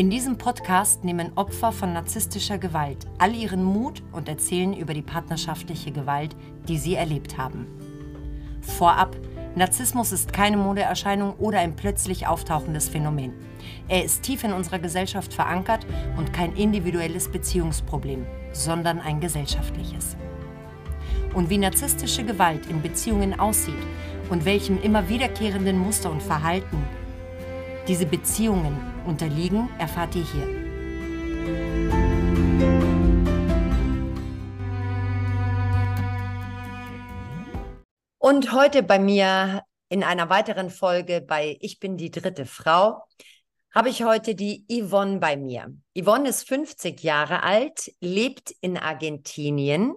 [0.00, 5.02] In diesem Podcast nehmen Opfer von narzisstischer Gewalt all ihren Mut und erzählen über die
[5.02, 6.34] partnerschaftliche Gewalt,
[6.66, 7.66] die sie erlebt haben.
[8.62, 9.14] Vorab,
[9.56, 13.34] Narzissmus ist keine Modeerscheinung oder ein plötzlich auftauchendes Phänomen.
[13.88, 15.84] Er ist tief in unserer Gesellschaft verankert
[16.16, 20.16] und kein individuelles Beziehungsproblem, sondern ein gesellschaftliches.
[21.34, 23.74] Und wie narzisstische Gewalt in Beziehungen aussieht
[24.30, 26.78] und welchem immer wiederkehrenden Muster und Verhalten
[27.90, 28.76] diese Beziehungen
[29.10, 30.46] unterliegen, erfahrt ihr hier.
[38.18, 43.02] Und heute bei mir in einer weiteren Folge bei Ich bin die dritte Frau
[43.72, 45.72] habe ich heute die Yvonne bei mir.
[45.96, 49.94] Yvonne ist 50 Jahre alt, lebt in Argentinien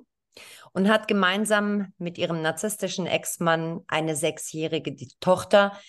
[0.74, 5.80] und hat gemeinsam mit ihrem narzisstischen Ex-Mann eine sechsjährige Tochter,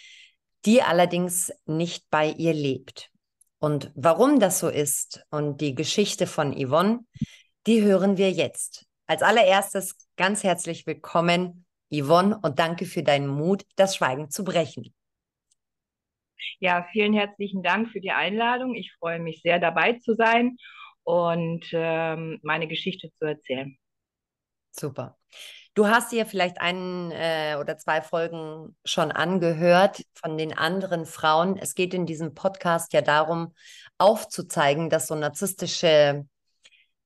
[0.65, 3.11] die allerdings nicht bei ihr lebt.
[3.59, 7.01] Und warum das so ist und die Geschichte von Yvonne,
[7.67, 8.87] die hören wir jetzt.
[9.07, 14.95] Als allererstes ganz herzlich willkommen, Yvonne, und danke für deinen Mut, das Schweigen zu brechen.
[16.61, 18.75] Ja, vielen herzlichen Dank für die Einladung.
[18.75, 20.57] Ich freue mich sehr, dabei zu sein
[21.03, 23.77] und ähm, meine Geschichte zu erzählen.
[24.71, 25.17] Super.
[25.75, 31.57] Du hast dir vielleicht einen äh, oder zwei Folgen schon angehört von den anderen Frauen.
[31.57, 33.53] Es geht in diesem Podcast ja darum,
[33.99, 36.27] aufzuzeigen, dass so narzisstische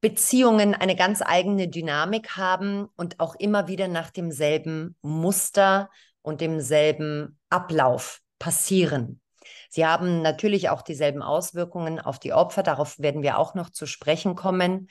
[0.03, 5.89] Beziehungen eine ganz eigene Dynamik haben und auch immer wieder nach demselben Muster
[6.21, 9.23] und demselben Ablauf passieren.
[9.71, 13.87] Sie haben natürlich auch dieselben Auswirkungen auf die Opfer, darauf werden wir auch noch zu
[13.87, 14.89] sprechen kommen.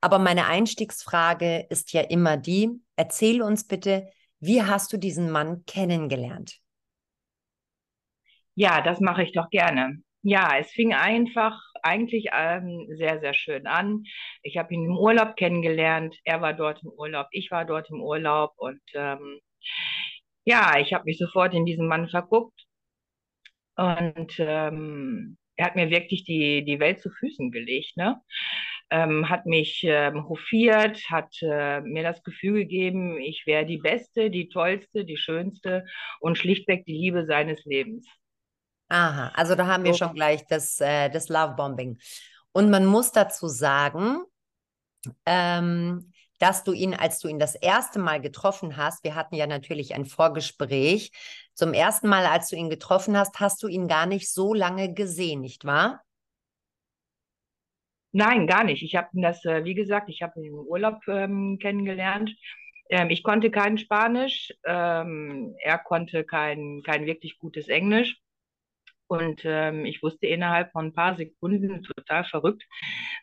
[0.00, 4.08] Aber meine Einstiegsfrage ist ja immer die, erzähl uns bitte,
[4.40, 6.58] wie hast du diesen Mann kennengelernt?
[8.54, 10.02] Ja, das mache ich doch gerne.
[10.22, 14.02] Ja, es fing einfach eigentlich ähm, sehr, sehr schön an.
[14.42, 16.16] Ich habe ihn im Urlaub kennengelernt.
[16.24, 19.40] Er war dort im Urlaub, ich war dort im Urlaub und ähm,
[20.44, 22.66] ja, ich habe mich sofort in diesen Mann verguckt
[23.76, 27.96] und ähm, er hat mir wirklich die, die Welt zu Füßen gelegt.
[27.96, 28.20] Ne?
[28.90, 34.30] Ähm, hat mich ähm, hofiert, hat äh, mir das Gefühl gegeben, ich wäre die Beste,
[34.30, 35.84] die Tollste, die Schönste
[36.20, 38.06] und schlichtweg die Liebe seines Lebens.
[38.88, 40.04] Aha, also da haben wir so.
[40.06, 41.98] schon gleich das, äh, das Lovebombing.
[42.52, 44.22] Und man muss dazu sagen,
[45.26, 49.46] ähm, dass du ihn, als du ihn das erste Mal getroffen hast, wir hatten ja
[49.46, 51.10] natürlich ein Vorgespräch,
[51.54, 54.92] zum ersten Mal, als du ihn getroffen hast, hast du ihn gar nicht so lange
[54.92, 56.02] gesehen, nicht wahr?
[58.16, 58.82] Nein, gar nicht.
[58.82, 62.34] Ich habe das, äh, wie gesagt, ich habe ihn im Urlaub ähm, kennengelernt.
[62.88, 68.16] Ähm, ich konnte kein Spanisch, ähm, er konnte kein, kein wirklich gutes Englisch.
[69.06, 72.64] Und ähm, ich wusste innerhalb von ein paar Sekunden, total verrückt,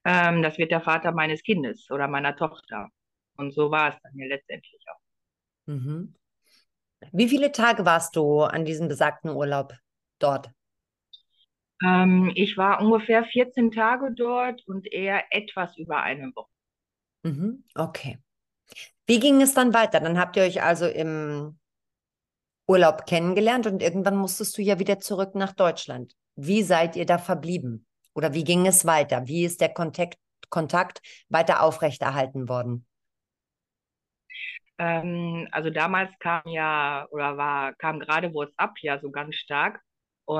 [0.05, 2.89] ähm, das wird der Vater meines Kindes oder meiner Tochter.
[3.35, 5.71] Und so war es dann ja letztendlich auch.
[5.73, 6.13] Mhm.
[7.11, 9.73] Wie viele Tage warst du an diesem besagten Urlaub
[10.19, 10.51] dort?
[11.83, 16.49] Ähm, ich war ungefähr 14 Tage dort und eher etwas über eine Woche.
[17.23, 18.19] Mhm, okay.
[19.05, 19.99] Wie ging es dann weiter?
[19.99, 21.59] Dann habt ihr euch also im
[22.67, 26.15] Urlaub kennengelernt und irgendwann musstest du ja wieder zurück nach Deutschland.
[26.35, 27.85] Wie seid ihr da verblieben?
[28.13, 29.27] Oder wie ging es weiter?
[29.27, 30.17] Wie ist der Kontakt,
[30.49, 32.85] Kontakt weiter aufrechterhalten worden?
[34.77, 39.81] Ähm, also damals kam ja oder war kam gerade WhatsApp ja so ganz stark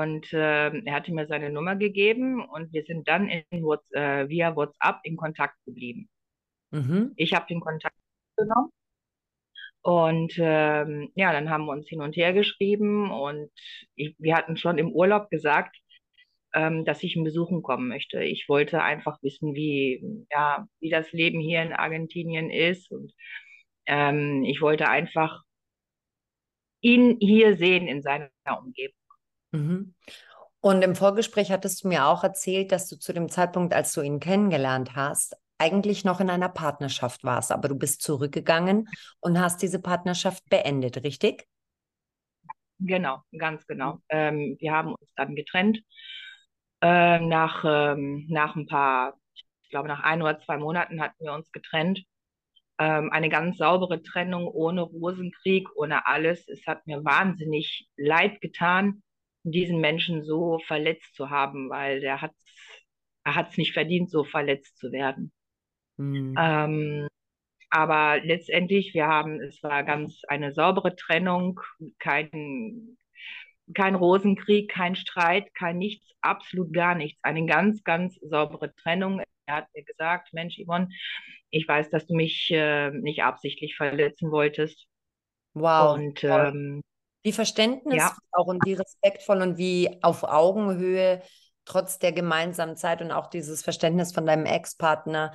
[0.00, 4.28] und äh, er hatte mir seine Nummer gegeben und wir sind dann in What's, äh,
[4.28, 6.08] via WhatsApp in Kontakt geblieben.
[6.70, 7.12] Mhm.
[7.16, 7.96] Ich habe den Kontakt
[8.36, 8.70] genommen.
[9.82, 13.50] Und ähm, ja, dann haben wir uns hin und her geschrieben und
[13.96, 15.76] ich, wir hatten schon im Urlaub gesagt,
[16.54, 18.22] ähm, dass ich ihn besuchen kommen möchte.
[18.24, 22.90] Ich wollte einfach wissen, wie, ja, wie das Leben hier in Argentinien ist.
[22.90, 23.12] Und
[23.86, 25.42] ähm, ich wollte einfach
[26.80, 28.94] ihn hier sehen in seiner Umgebung.
[29.54, 29.94] Mhm.
[30.60, 34.00] Und im Vorgespräch hattest du mir auch erzählt, dass du zu dem Zeitpunkt, als du
[34.00, 38.88] ihn kennengelernt hast, eigentlich noch in einer Partnerschaft warst, aber du bist zurückgegangen
[39.20, 41.46] und hast diese Partnerschaft beendet, richtig?
[42.80, 44.00] Genau, ganz genau.
[44.08, 45.80] Ähm, wir haben uns dann getrennt.
[46.80, 51.32] Äh, nach, ähm, nach ein paar, ich glaube, nach ein oder zwei Monaten hatten wir
[51.32, 52.02] uns getrennt.
[52.78, 56.48] Ähm, eine ganz saubere Trennung ohne Rosenkrieg, ohne alles.
[56.48, 59.03] Es hat mir wahnsinnig leid getan
[59.44, 62.32] diesen Menschen so verletzt zu haben, weil der hat
[63.24, 65.32] er hat es nicht verdient, so verletzt zu werden.
[65.96, 66.34] Mhm.
[66.38, 67.08] Ähm,
[67.70, 71.60] aber letztendlich, wir haben, es war ganz eine saubere Trennung,
[71.98, 72.96] kein,
[73.74, 77.18] kein Rosenkrieg, kein Streit, kein nichts, absolut gar nichts.
[77.22, 79.22] Eine ganz, ganz saubere Trennung.
[79.46, 80.88] Er hat mir gesagt, Mensch, Yvonne,
[81.50, 84.86] ich weiß, dass du mich äh, nicht absichtlich verletzen wolltest.
[85.54, 85.96] Wow.
[85.96, 86.82] Und ähm,
[87.24, 88.14] wie verständnisvoll ja.
[88.32, 91.22] auch und wie respektvoll und wie auf Augenhöhe,
[91.64, 95.32] trotz der gemeinsamen Zeit und auch dieses Verständnis von deinem Ex-Partner,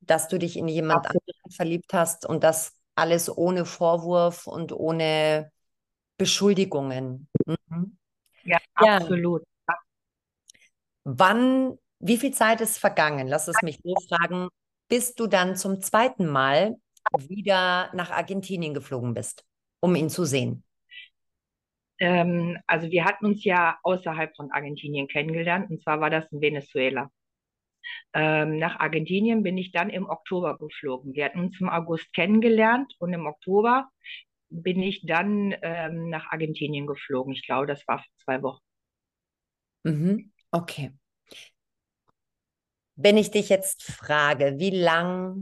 [0.00, 1.22] dass du dich in jemand Absolut.
[1.22, 5.52] anderen verliebt hast und das alles ohne Vorwurf und ohne
[6.16, 7.28] Beschuldigungen.
[7.46, 7.96] Mhm.
[8.42, 8.96] Ja, Ja.
[8.96, 9.44] absolut.
[11.04, 13.28] Wann, wie viel Zeit ist vergangen?
[13.28, 14.48] Lass es mich so fragen,
[14.88, 16.76] bis du dann zum zweiten Mal
[17.16, 19.44] wieder nach Argentinien geflogen bist,
[19.80, 20.64] um ihn zu sehen.
[21.98, 26.40] Ähm, also wir hatten uns ja außerhalb von Argentinien kennengelernt, und zwar war das in
[26.40, 27.10] Venezuela.
[28.12, 31.14] Ähm, nach Argentinien bin ich dann im Oktober geflogen.
[31.14, 33.88] Wir hatten uns im August kennengelernt und im Oktober
[34.50, 37.32] bin ich dann ähm, nach Argentinien geflogen.
[37.32, 38.62] Ich glaube, das war für zwei Wochen.
[39.84, 40.32] Mhm.
[40.50, 40.92] Okay.
[42.96, 45.40] Wenn ich dich jetzt frage, wie lang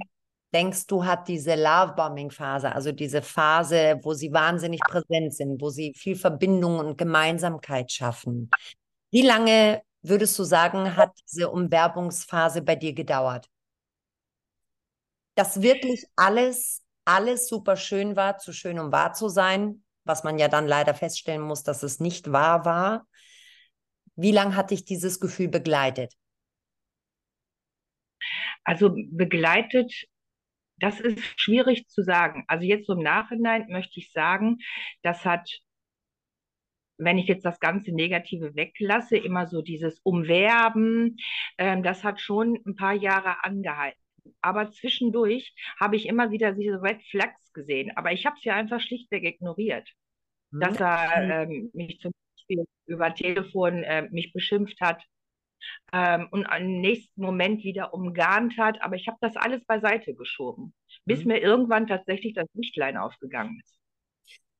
[0.52, 5.92] denkst du, hat diese Love-Bombing-Phase, also diese Phase, wo sie wahnsinnig präsent sind, wo sie
[5.94, 8.50] viel Verbindung und Gemeinsamkeit schaffen,
[9.10, 13.48] wie lange würdest du sagen, hat diese Umwerbungsphase bei dir gedauert?
[15.34, 20.38] Dass wirklich alles, alles super schön war, zu schön, um wahr zu sein, was man
[20.38, 23.06] ja dann leider feststellen muss, dass es nicht wahr war.
[24.14, 26.14] Wie lange hat dich dieses Gefühl begleitet?
[28.64, 29.92] Also begleitet,
[30.78, 32.44] das ist schwierig zu sagen.
[32.48, 34.58] Also jetzt so im Nachhinein möchte ich sagen,
[35.02, 35.48] das hat,
[36.98, 41.16] wenn ich jetzt das ganze Negative weglasse, immer so dieses Umwerben,
[41.58, 44.00] ähm, das hat schon ein paar Jahre angehalten.
[44.40, 47.92] Aber zwischendurch habe ich immer wieder diese Red Flags gesehen.
[47.96, 49.88] Aber ich habe es ja einfach schlichtweg ignoriert.
[50.50, 55.02] Dass er ähm, mich zum Beispiel über Telefon äh, mich beschimpft hat,
[55.92, 58.80] ähm, und im nächsten Moment wieder umgarnt hat.
[58.82, 60.74] Aber ich habe das alles beiseite geschoben,
[61.06, 61.26] bis Mhm.
[61.26, 63.78] mir irgendwann tatsächlich das Lichtlein aufgegangen ist.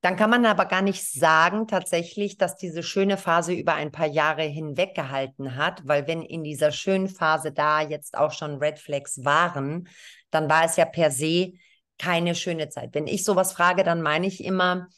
[0.03, 4.07] Dann kann man aber gar nicht sagen, tatsächlich, dass diese schöne Phase über ein paar
[4.07, 8.79] Jahre hinweg gehalten hat, weil wenn in dieser schönen Phase da jetzt auch schon Red
[8.79, 9.89] Flags waren,
[10.31, 11.55] dann war es ja per se
[11.99, 12.95] keine schöne Zeit.
[12.95, 14.89] Wenn ich sowas frage, dann meine ich immer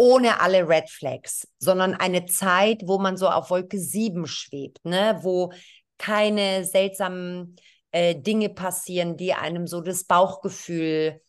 [0.00, 5.18] ohne alle Red Flags, sondern eine Zeit, wo man so auf Wolke 7 schwebt, ne?
[5.20, 5.52] wo
[5.98, 7.56] keine seltsamen
[7.90, 11.20] äh, Dinge passieren, die einem so das Bauchgefühl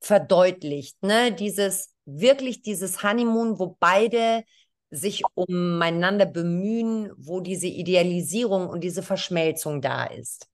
[0.00, 1.32] verdeutlicht, ne?
[1.32, 4.42] Dieses wirklich dieses Honeymoon, wo beide
[4.90, 10.48] sich umeinander bemühen, wo diese Idealisierung und diese Verschmelzung da ist.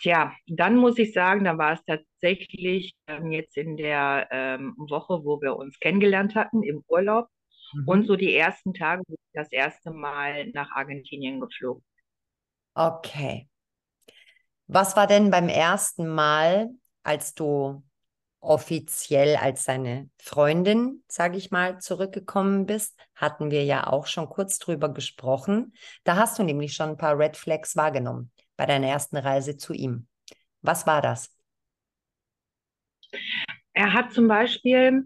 [0.00, 1.84] Tja, dann muss ich sagen, da war es
[2.20, 7.28] tatsächlich ähm, jetzt in der ähm, Woche, wo wir uns kennengelernt hatten, im Urlaub
[7.86, 11.82] und so die ersten Tage, wo ich das erste Mal nach Argentinien geflogen.
[12.74, 13.48] Okay.
[14.66, 16.70] Was war denn beim ersten Mal,
[17.02, 17.82] als du
[18.40, 22.98] offiziell als seine Freundin, sage ich mal, zurückgekommen bist?
[23.14, 25.74] Hatten wir ja auch schon kurz drüber gesprochen.
[26.04, 29.72] Da hast du nämlich schon ein paar Red Flags wahrgenommen bei deiner ersten Reise zu
[29.72, 30.06] ihm.
[30.62, 31.37] Was war das?
[33.78, 35.04] Er hat zum Beispiel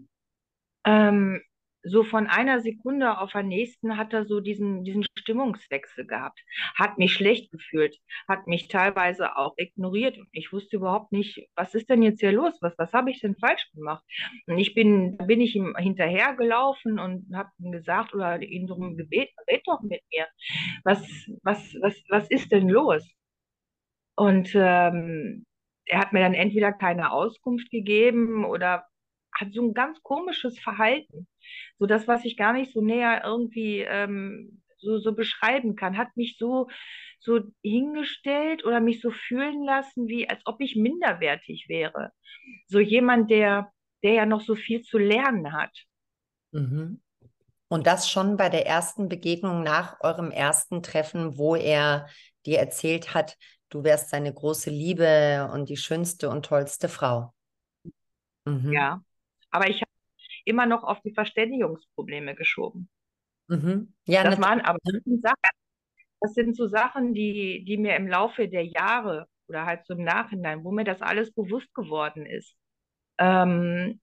[0.83, 1.43] ähm,
[1.83, 6.39] so von einer Sekunde auf der nächsten hat er so diesen, diesen Stimmungswechsel gehabt,
[6.73, 11.75] hat mich schlecht gefühlt, hat mich teilweise auch ignoriert und ich wusste überhaupt nicht, was
[11.75, 14.03] ist denn jetzt hier los, was, was habe ich denn falsch gemacht?
[14.47, 19.35] Und ich bin, bin ich ihm hinterhergelaufen und habe ihm gesagt oder ihn darum gebeten,
[19.51, 20.25] red doch mit mir,
[20.83, 20.99] was,
[21.43, 23.07] was, was, was ist denn los?
[24.15, 25.45] Und ähm,
[25.93, 28.87] er hat mir dann entweder keine Auskunft gegeben oder
[29.31, 31.27] hat so ein ganz komisches Verhalten.
[31.77, 36.17] So das, was ich gar nicht so näher irgendwie ähm, so, so beschreiben kann, hat
[36.17, 36.67] mich so,
[37.19, 42.11] so hingestellt oder mich so fühlen lassen, wie als ob ich minderwertig wäre.
[42.67, 43.71] So jemand, der,
[44.01, 45.77] der ja noch so viel zu lernen hat.
[46.53, 47.01] Mhm.
[47.67, 52.07] Und das schon bei der ersten Begegnung nach eurem ersten Treffen, wo er
[52.47, 53.37] dir erzählt hat,
[53.73, 57.33] du wärst seine große Liebe und die schönste und tollste Frau.
[58.45, 58.71] Mhm.
[58.73, 59.01] Ja.
[59.51, 59.91] Aber ich habe
[60.45, 62.89] immer noch auf die Verständigungsprobleme geschoben.
[63.47, 63.93] Mhm.
[64.05, 65.35] Ja, Das waren aber das sind Sachen,
[66.21, 70.03] das sind so Sachen, die, die mir im Laufe der Jahre oder halt so im
[70.03, 72.55] Nachhinein, wo mir das alles bewusst geworden ist.
[73.19, 73.99] Ähm,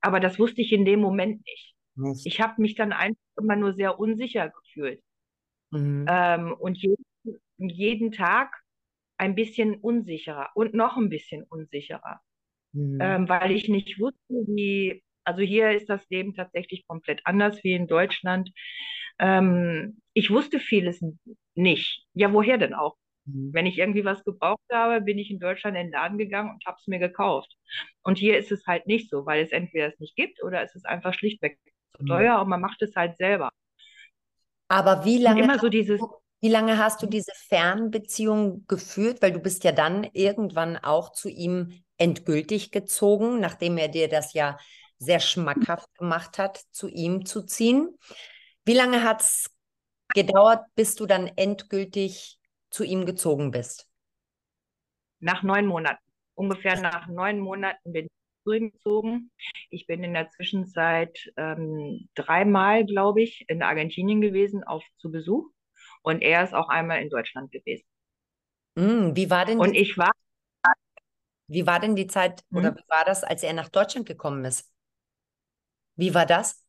[0.00, 1.74] aber das wusste ich in dem Moment nicht.
[1.96, 2.26] Nicht.
[2.26, 5.02] Ich habe mich dann einfach immer nur sehr unsicher gefühlt.
[5.70, 6.06] Mhm.
[6.08, 7.04] Ähm, und jeden,
[7.58, 8.54] jeden Tag
[9.18, 12.20] ein bisschen unsicherer und noch ein bisschen unsicherer.
[12.72, 12.98] Mhm.
[13.00, 17.72] ähm, weil ich nicht wusste, wie, Also hier ist das Leben tatsächlich komplett anders wie
[17.72, 18.50] in Deutschland.
[19.18, 21.02] Ähm, ich wusste vieles
[21.54, 22.06] nicht.
[22.14, 22.96] Ja, woher denn auch?
[23.24, 23.50] Mhm.
[23.52, 26.64] Wenn ich irgendwie was gebraucht habe, bin ich in Deutschland in den Laden gegangen und
[26.66, 27.54] habe es mir gekauft.
[28.02, 30.74] Und hier ist es halt nicht so, weil es entweder es nicht gibt oder es
[30.74, 31.58] ist einfach schlichtweg
[31.96, 32.06] zu mhm.
[32.06, 33.50] teuer und man macht es halt selber.
[34.68, 36.00] Aber wie lange, immer so dieses,
[36.40, 39.22] wie lange hast du diese Fernbeziehung geführt?
[39.22, 44.32] Weil du bist ja dann irgendwann auch zu ihm endgültig gezogen, nachdem er dir das
[44.34, 44.56] ja
[44.98, 47.96] sehr schmackhaft gemacht hat, zu ihm zu ziehen.
[48.64, 49.50] Wie lange hat es
[50.14, 52.38] gedauert, bis du dann endgültig
[52.70, 53.88] zu ihm gezogen bist?
[55.20, 56.02] Nach neun Monaten.
[56.34, 58.12] Ungefähr nach neun Monaten bin ich
[58.44, 59.30] zu ihm gezogen.
[59.70, 65.50] Ich bin in der Zwischenzeit ähm, dreimal, glaube ich, in Argentinien gewesen auf zu Besuch.
[66.02, 67.84] Und er ist auch einmal in Deutschland gewesen.
[68.76, 70.12] Mm, wie war denn Und ich war.
[71.46, 72.58] Wie war denn die Zeit hm?
[72.58, 74.70] oder wie war das, als er nach Deutschland gekommen ist?
[75.96, 76.64] Wie war das?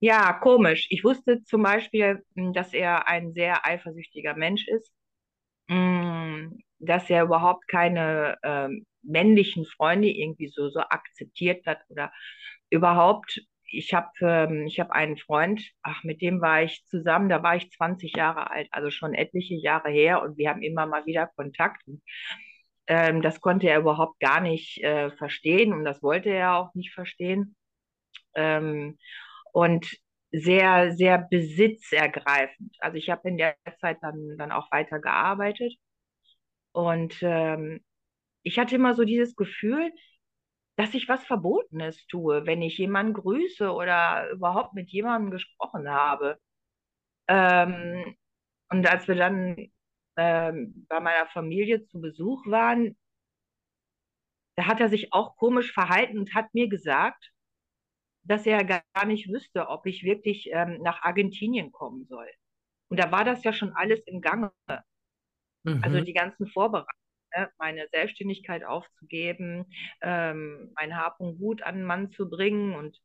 [0.00, 0.86] Ja, komisch.
[0.90, 4.92] Ich wusste zum Beispiel, hm, dass er ein sehr eifersüchtiger Mensch ist,
[5.70, 12.12] hm, dass er überhaupt keine ähm, männlichen Freunde irgendwie so, so akzeptiert hat oder
[12.70, 13.40] überhaupt.
[13.70, 17.70] Ich habe ähm, hab einen Freund, ach, mit dem war ich zusammen, da war ich
[17.70, 21.82] 20 Jahre alt, also schon etliche Jahre her und wir haben immer mal wieder Kontakt.
[22.86, 26.92] Ähm, das konnte er überhaupt gar nicht äh, verstehen und das wollte er auch nicht
[26.94, 27.56] verstehen.
[28.34, 28.98] Ähm,
[29.52, 29.86] und
[30.30, 32.76] sehr, sehr besitzergreifend.
[32.80, 35.74] Also ich habe in der Zeit dann, dann auch weiter gearbeitet
[36.72, 37.80] und ähm,
[38.42, 39.92] ich hatte immer so dieses Gefühl,
[40.78, 46.38] dass ich was Verbotenes tue, wenn ich jemanden grüße oder überhaupt mit jemandem gesprochen habe.
[47.26, 48.16] Ähm,
[48.70, 49.72] und als wir dann
[50.16, 52.96] ähm, bei meiner Familie zu Besuch waren,
[54.56, 57.32] da hat er sich auch komisch verhalten und hat mir gesagt,
[58.22, 62.30] dass er gar nicht wüsste, ob ich wirklich ähm, nach Argentinien kommen soll.
[62.88, 64.52] Und da war das ja schon alles im Gange.
[65.64, 65.82] Mhm.
[65.82, 67.07] Also die ganzen Vorbereitungen?
[67.58, 69.66] Meine Selbstständigkeit aufzugeben,
[70.02, 72.98] ähm, mein Hab und Gut an den Mann zu bringen und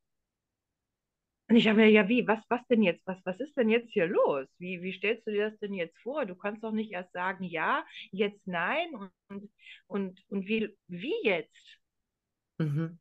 [1.49, 3.05] und ich habe mir, ja, wie, was, was denn jetzt?
[3.05, 4.47] Was, was ist denn jetzt hier los?
[4.59, 6.25] Wie, wie stellst du dir das denn jetzt vor?
[6.25, 9.51] Du kannst doch nicht erst sagen, ja, jetzt nein und,
[9.87, 11.79] und, und wie, wie jetzt?
[12.59, 12.97] Mhm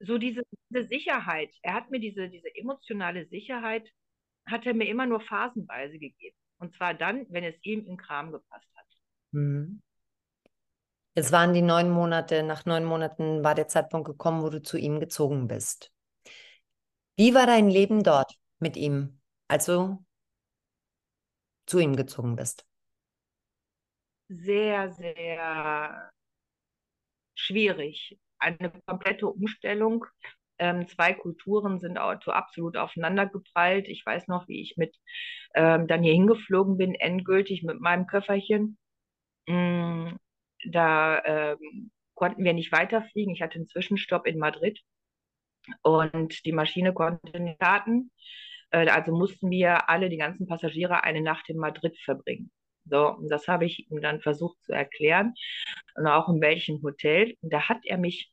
[0.00, 3.88] so diese, diese Sicherheit, er hat mir diese, diese emotionale Sicherheit,
[4.46, 6.36] hat er mir immer nur phasenweise gegeben.
[6.58, 8.86] Und zwar dann, wenn es ihm im Kram gepasst hat.
[9.32, 9.82] Mhm.
[11.14, 14.76] Jetzt waren die neun Monate, nach neun Monaten war der Zeitpunkt gekommen, wo du zu
[14.78, 15.92] ihm gezogen bist.
[17.16, 20.04] Wie war dein Leben dort mit ihm, als du
[21.66, 22.64] zu ihm gezogen bist?
[24.28, 26.10] Sehr, sehr
[27.34, 30.06] schwierig eine komplette Umstellung.
[30.58, 33.88] Ähm, zwei Kulturen sind absolut aufeinander geprallt.
[33.88, 34.96] Ich weiß noch, wie ich mit
[35.54, 38.78] ähm, dann hier hingeflogen bin, endgültig mit meinem Köfferchen.
[39.46, 40.10] Mm,
[40.66, 43.34] da ähm, konnten wir nicht weiterfliegen.
[43.34, 44.80] Ich hatte einen Zwischenstopp in Madrid
[45.82, 48.10] und die Maschine konnte nicht starten.
[48.70, 52.50] Äh, also mussten wir alle, die ganzen Passagiere, eine Nacht in Madrid verbringen.
[52.84, 55.34] So, das habe ich ihm dann versucht zu erklären
[55.94, 57.36] und auch in welchem Hotel.
[57.40, 58.32] Und da hat er mich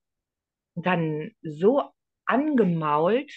[0.75, 1.84] dann so
[2.25, 3.31] angemault,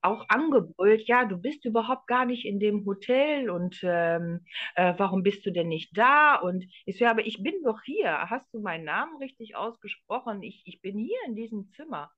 [0.00, 5.22] auch angebrüllt, ja, du bist überhaupt gar nicht in dem Hotel und ähm, äh, warum
[5.22, 6.36] bist du denn nicht da?
[6.36, 8.30] Und ich so, ja, aber ich bin doch hier.
[8.30, 10.42] Hast du meinen Namen richtig ausgesprochen?
[10.42, 12.10] Ich, ich bin hier in diesem Zimmer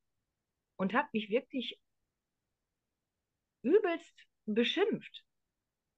[0.76, 1.80] und hat mich wirklich
[3.62, 4.14] übelst
[4.46, 5.24] beschimpft.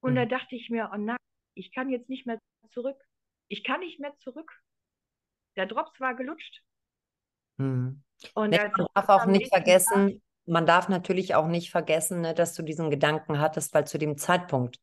[0.01, 0.15] Und mhm.
[0.15, 1.17] da dachte ich mir, oh nein,
[1.53, 2.39] ich kann jetzt nicht mehr
[2.71, 2.97] zurück.
[3.47, 4.51] Ich kann nicht mehr zurück.
[5.55, 6.63] Der Drops war gelutscht.
[7.59, 8.01] Hm.
[8.33, 12.53] Und nee, man darf auch nicht vergessen, man darf natürlich auch nicht vergessen, ne, dass
[12.53, 14.79] du diesen Gedanken hattest, weil zu dem Zeitpunkt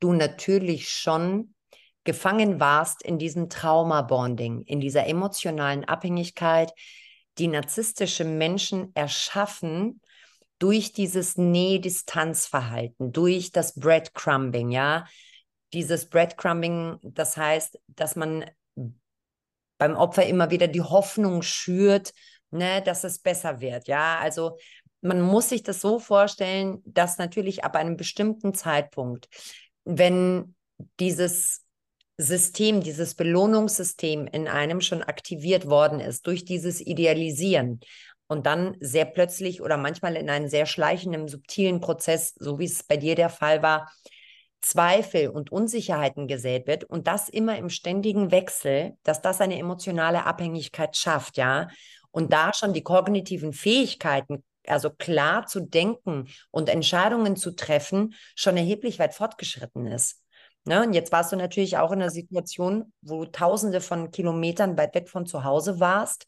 [0.00, 1.54] du natürlich schon
[2.04, 6.72] gefangen warst in diesem Trauma-Bonding, in dieser emotionalen Abhängigkeit,
[7.38, 10.00] die narzisstische Menschen erschaffen
[10.58, 15.06] durch dieses Nähe-Distanz-Verhalten, durch das Breadcrumbing, ja.
[15.72, 18.44] Dieses Breadcrumbing, das heißt, dass man
[19.78, 22.12] beim Opfer immer wieder die Hoffnung schürt,
[22.50, 23.88] ne, dass es besser wird.
[23.88, 24.58] Ja, also
[25.02, 29.28] man muss sich das so vorstellen, dass natürlich ab einem bestimmten Zeitpunkt,
[29.84, 30.54] wenn
[31.00, 31.62] dieses
[32.16, 37.80] System, dieses Belohnungssystem in einem schon aktiviert worden ist durch dieses Idealisieren
[38.28, 42.84] und dann sehr plötzlich oder manchmal in einem sehr schleichenden, subtilen Prozess, so wie es
[42.84, 43.92] bei dir der Fall war,
[44.60, 50.24] Zweifel und Unsicherheiten gesät wird und das immer im ständigen Wechsel, dass das eine emotionale
[50.24, 51.68] Abhängigkeit schafft, ja.
[52.12, 58.56] Und da schon die kognitiven Fähigkeiten, also klar zu denken und Entscheidungen zu treffen, schon
[58.56, 60.22] erheblich weit fortgeschritten ist.
[60.64, 60.82] Ne?
[60.82, 64.94] Und jetzt warst du natürlich auch in einer Situation, wo du tausende von Kilometern weit
[64.94, 66.26] weg von zu Hause warst.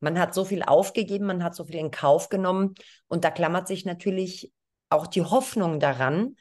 [0.00, 2.74] Man hat so viel aufgegeben, man hat so viel in Kauf genommen
[3.08, 4.52] und da klammert sich natürlich
[4.90, 6.36] auch die Hoffnung daran,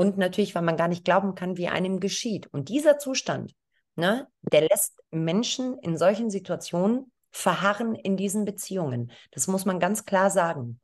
[0.00, 2.46] und natürlich, weil man gar nicht glauben kann, wie einem geschieht.
[2.54, 3.54] Und dieser Zustand,
[3.96, 9.12] ne, der lässt Menschen in solchen Situationen verharren in diesen Beziehungen.
[9.30, 10.80] Das muss man ganz klar sagen.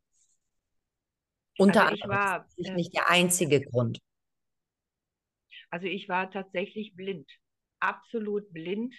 [1.59, 3.99] Unter also anderem war, ist nicht der einzige Grund.
[5.71, 7.29] Also ich war tatsächlich blind,
[7.81, 8.95] absolut blind.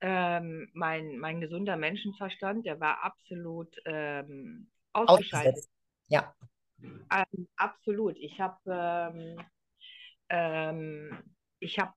[0.00, 5.54] Ähm, mein, mein gesunder Menschenverstand, der war absolut ähm, ausgeschaltet.
[5.54, 5.70] Ausgesetzt.
[6.08, 6.34] Ja.
[6.80, 8.16] Ähm, absolut.
[8.16, 9.40] Ich habe ähm,
[10.28, 11.94] ähm, ich habe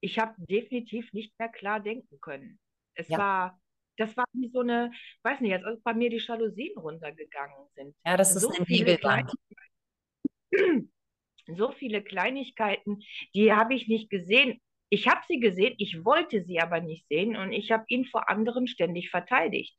[0.00, 2.58] ich habe definitiv nicht mehr klar denken können.
[2.94, 3.18] Es ja.
[3.18, 3.61] war
[3.96, 4.90] das war wie so eine,
[5.22, 7.94] weiß nicht, als ob bei mir die Jalousien runtergegangen sind.
[8.04, 9.32] Ja, das ist so eine Nebelwand.
[11.56, 13.02] So viele Kleinigkeiten,
[13.34, 14.60] die habe ich nicht gesehen.
[14.90, 18.30] Ich habe sie gesehen, ich wollte sie aber nicht sehen und ich habe ihn vor
[18.30, 19.76] anderen ständig verteidigt.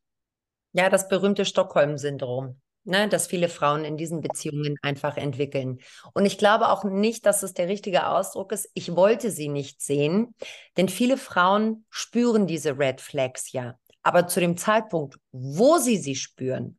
[0.74, 5.80] Ja, das berühmte Stockholm-Syndrom ne, dass viele Frauen in diesen Beziehungen einfach entwickeln.
[6.14, 8.70] Und ich glaube auch nicht, dass es der richtige Ausdruck ist.
[8.74, 10.36] Ich wollte sie nicht sehen,
[10.78, 13.78] denn viele Frauen spüren diese Red Flags ja.
[14.04, 16.78] Aber zu dem Zeitpunkt, wo sie sie spüren,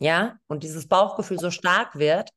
[0.00, 2.30] ja, und dieses Bauchgefühl so stark wird,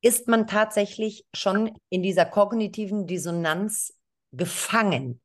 [0.00, 3.94] ist man tatsächlich schon in dieser kognitiven Dissonanz
[4.32, 5.20] gefangen.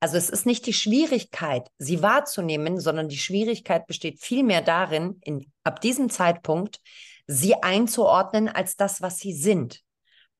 [0.00, 5.50] Also es ist nicht die Schwierigkeit, sie wahrzunehmen, sondern die Schwierigkeit besteht vielmehr darin, in,
[5.62, 6.80] ab diesem Zeitpunkt
[7.26, 9.80] sie einzuordnen als das, was sie sind.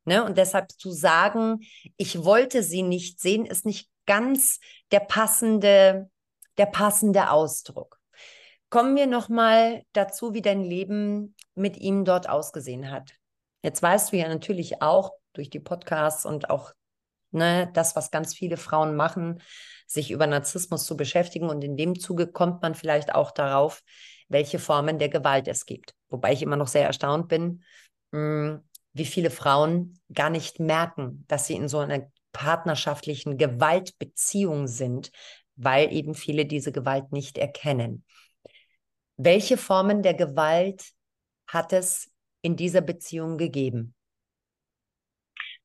[0.05, 0.25] Ne?
[0.25, 1.61] Und deshalb zu sagen,
[1.97, 4.59] ich wollte sie nicht sehen, ist nicht ganz
[4.91, 6.11] der passende,
[6.59, 7.99] der passende Ausdruck.
[8.71, 13.13] Kommen wir nochmal dazu, wie dein Leben mit ihm dort ausgesehen hat.
[13.63, 16.73] Jetzt weißt du ja natürlich auch durch die Podcasts und auch
[17.31, 19.41] ne, das, was ganz viele Frauen machen,
[19.87, 21.49] sich über Narzissmus zu beschäftigen.
[21.49, 23.83] Und in dem Zuge kommt man vielleicht auch darauf,
[24.29, 25.95] welche Formen der Gewalt es gibt.
[26.09, 27.63] Wobei ich immer noch sehr erstaunt bin,
[28.13, 28.63] hm,
[28.93, 35.11] wie viele Frauen gar nicht merken, dass sie in so einer partnerschaftlichen Gewaltbeziehung sind,
[35.57, 38.05] weil eben viele diese Gewalt nicht erkennen.
[39.17, 40.85] Welche Formen der Gewalt
[41.47, 42.11] hat es
[42.43, 43.95] in dieser Beziehung gegeben?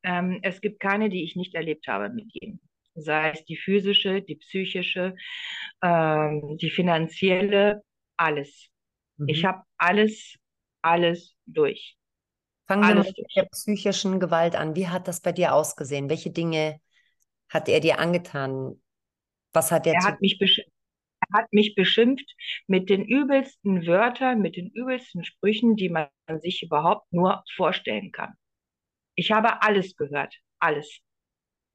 [0.03, 2.59] Ähm, es gibt keine, die ich nicht erlebt habe mit ihm.
[2.95, 5.15] Sei es die physische, die psychische,
[5.81, 7.83] ähm, die finanzielle,
[8.17, 8.69] alles.
[9.17, 9.29] Mhm.
[9.29, 10.35] Ich habe alles,
[10.81, 11.97] alles durch.
[12.67, 14.75] Fangen wir mit der psychischen Gewalt an.
[14.75, 16.09] Wie hat das bei dir ausgesehen?
[16.09, 16.79] Welche Dinge
[17.49, 18.79] hat er dir angetan?
[19.53, 20.37] Was hat er, er hat mich
[21.31, 22.35] er hat mich beschimpft
[22.67, 26.09] mit den übelsten Wörtern, mit den übelsten Sprüchen, die man
[26.39, 28.33] sich überhaupt nur vorstellen kann.
[29.15, 30.99] Ich habe alles gehört, alles.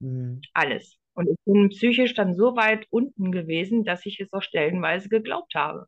[0.00, 0.40] Mhm.
[0.54, 0.98] Alles.
[1.14, 5.54] Und ich bin psychisch dann so weit unten gewesen, dass ich es auch stellenweise geglaubt
[5.54, 5.86] habe.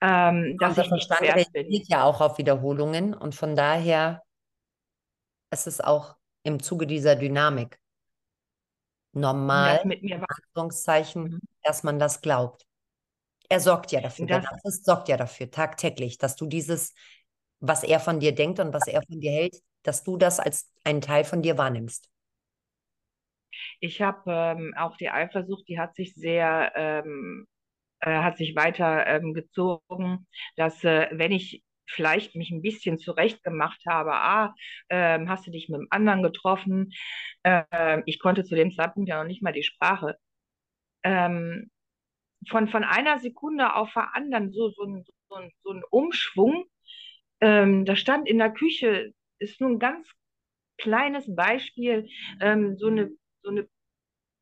[0.00, 4.22] Ähm, dass ich Verstand reagiert ja auch auf Wiederholungen und von daher
[5.52, 7.78] ist es auch im Zuge dieser Dynamik
[9.12, 11.40] normal, mit mir Anführungszeichen, mhm.
[11.62, 12.66] dass man das glaubt.
[13.48, 16.94] Er sorgt ja dafür, das, der Narzisst sorgt ja dafür tagtäglich, dass du dieses,
[17.60, 20.72] was er von dir denkt und was er von dir hält, dass du das als
[20.84, 22.08] einen Teil von dir wahrnimmst?
[23.80, 27.46] Ich habe ähm, auch die Eifersucht, die hat sich sehr, ähm,
[28.00, 33.42] äh, hat sich weiter ähm, gezogen, dass äh, wenn ich vielleicht mich ein bisschen zurecht
[33.42, 34.54] gemacht habe, ah,
[34.88, 36.92] ähm, hast du dich mit dem anderen getroffen?
[37.44, 40.16] Ähm, ich konnte zu dem Zeitpunkt ja noch nicht mal die Sprache.
[41.02, 41.70] Ähm,
[42.48, 46.64] von, von einer Sekunde auf der anderen so, so, ein, so, ein, so ein Umschwung.
[47.40, 50.08] da stand in der Küche ist nur ein ganz
[50.78, 52.08] kleines Beispiel,
[52.40, 53.10] ähm, so, eine,
[53.42, 53.68] so, eine,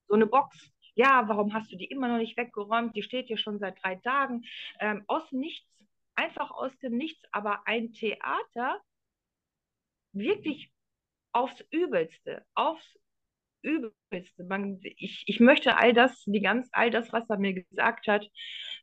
[0.08, 0.70] so eine Box.
[0.94, 2.96] Ja, warum hast du die immer noch nicht weggeräumt?
[2.96, 4.42] Die steht hier schon seit drei Tagen.
[4.80, 5.66] Ähm, aus nichts,
[6.14, 8.80] einfach aus dem Nichts, aber ein Theater
[10.12, 10.70] wirklich
[11.32, 12.98] aufs Übelste, aufs
[13.62, 14.44] Übelste.
[14.44, 18.26] Man, ich, ich möchte all das, die ganz, all das, was er mir gesagt hat,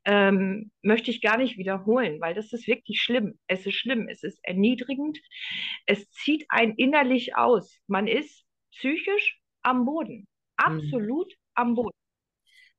[0.06, 3.40] ähm, möchte ich gar nicht wiederholen, weil das ist wirklich schlimm.
[3.48, 5.18] Es ist schlimm, es ist erniedrigend,
[5.86, 7.80] es zieht einen innerlich aus.
[7.88, 11.42] Man ist psychisch am Boden, absolut mhm.
[11.56, 11.98] am Boden.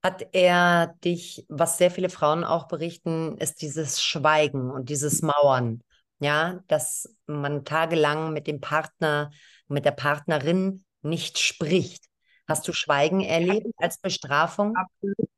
[0.03, 5.83] Hat er dich, was sehr viele Frauen auch berichten, ist dieses Schweigen und dieses Mauern.
[6.21, 9.31] Ja, dass man tagelang mit dem Partner
[9.69, 12.05] mit der Partnerin nicht spricht.
[12.47, 14.75] Hast du Schweigen erlebt als Bestrafung?
[14.77, 15.31] Absolut.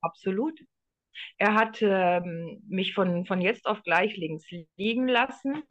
[0.00, 0.60] Absolut.
[1.38, 4.46] Er hat ähm, mich von, von jetzt auf gleich links
[4.76, 5.62] liegen lassen,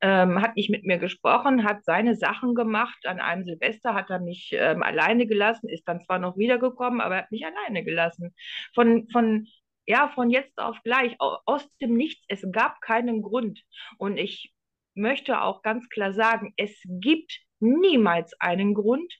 [0.00, 3.06] ähm, hat nicht mit mir gesprochen, hat seine Sachen gemacht.
[3.06, 7.16] An einem Silvester hat er mich ähm, alleine gelassen, ist dann zwar noch wiedergekommen, aber
[7.16, 8.34] er hat mich alleine gelassen.
[8.74, 9.46] Von, von,
[9.86, 12.24] ja, von jetzt auf gleich, aus dem Nichts.
[12.28, 13.62] Es gab keinen Grund.
[13.98, 14.52] Und ich
[14.94, 19.12] möchte auch ganz klar sagen, es gibt niemals einen Grund,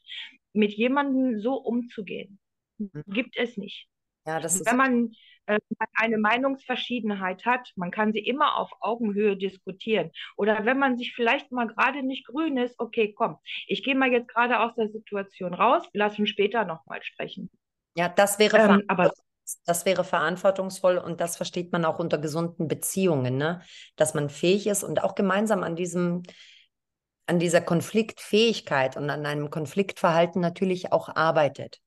[0.53, 2.39] mit jemandem so umzugehen.
[2.79, 3.05] Mhm.
[3.07, 3.89] Gibt es nicht.
[4.27, 5.13] Ja, das Wenn man
[5.49, 5.59] äh,
[5.95, 10.11] eine Meinungsverschiedenheit hat, man kann sie immer auf Augenhöhe diskutieren.
[10.37, 14.13] Oder wenn man sich vielleicht mal gerade nicht grün ist, okay, komm, ich gehe mal
[14.13, 17.51] jetzt gerade aus der Situation raus, lass uns später nochmal sprechen.
[17.97, 19.11] Ja, das wäre, ähm, aber
[19.65, 23.63] das wäre verantwortungsvoll und das versteht man auch unter gesunden Beziehungen, ne?
[23.97, 26.23] dass man fähig ist und auch gemeinsam an diesem
[27.27, 31.79] an dieser Konfliktfähigkeit und an einem Konfliktverhalten natürlich auch arbeitet.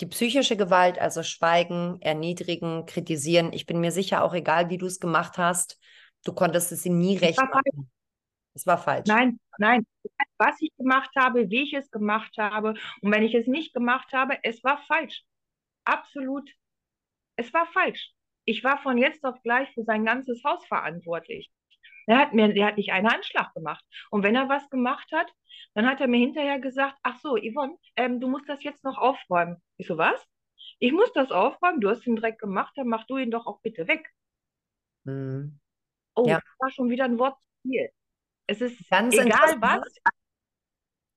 [0.00, 4.86] Die psychische Gewalt, also Schweigen, Erniedrigen, Kritisieren, ich bin mir sicher, auch egal wie du
[4.86, 5.78] es gemacht hast,
[6.24, 7.90] du konntest es ihm nie recht machen.
[8.54, 9.06] Es war falsch.
[9.06, 9.86] Nein, nein.
[10.38, 14.12] Was ich gemacht habe, wie ich es gemacht habe und wenn ich es nicht gemacht
[14.12, 15.22] habe, es war falsch.
[15.84, 16.50] Absolut.
[17.36, 18.12] Es war falsch.
[18.44, 21.50] Ich war von jetzt auf gleich für sein ganzes Haus verantwortlich.
[22.06, 23.84] Er hat mir, der hat nicht einen Anschlag gemacht.
[24.10, 25.30] Und wenn er was gemacht hat,
[25.74, 28.96] dann hat er mir hinterher gesagt, ach so, Yvonne, ähm, du musst das jetzt noch
[28.96, 29.60] aufräumen.
[29.76, 30.24] Ich so, was?
[30.78, 33.60] Ich muss das aufräumen, du hast den Dreck gemacht, dann mach du ihn doch auch
[33.60, 34.08] bitte weg.
[35.04, 35.58] Mhm.
[36.14, 36.36] Oh, ja.
[36.36, 37.90] das war schon wieder ein Wort zu viel.
[38.46, 39.82] Es ist Ganz egal was.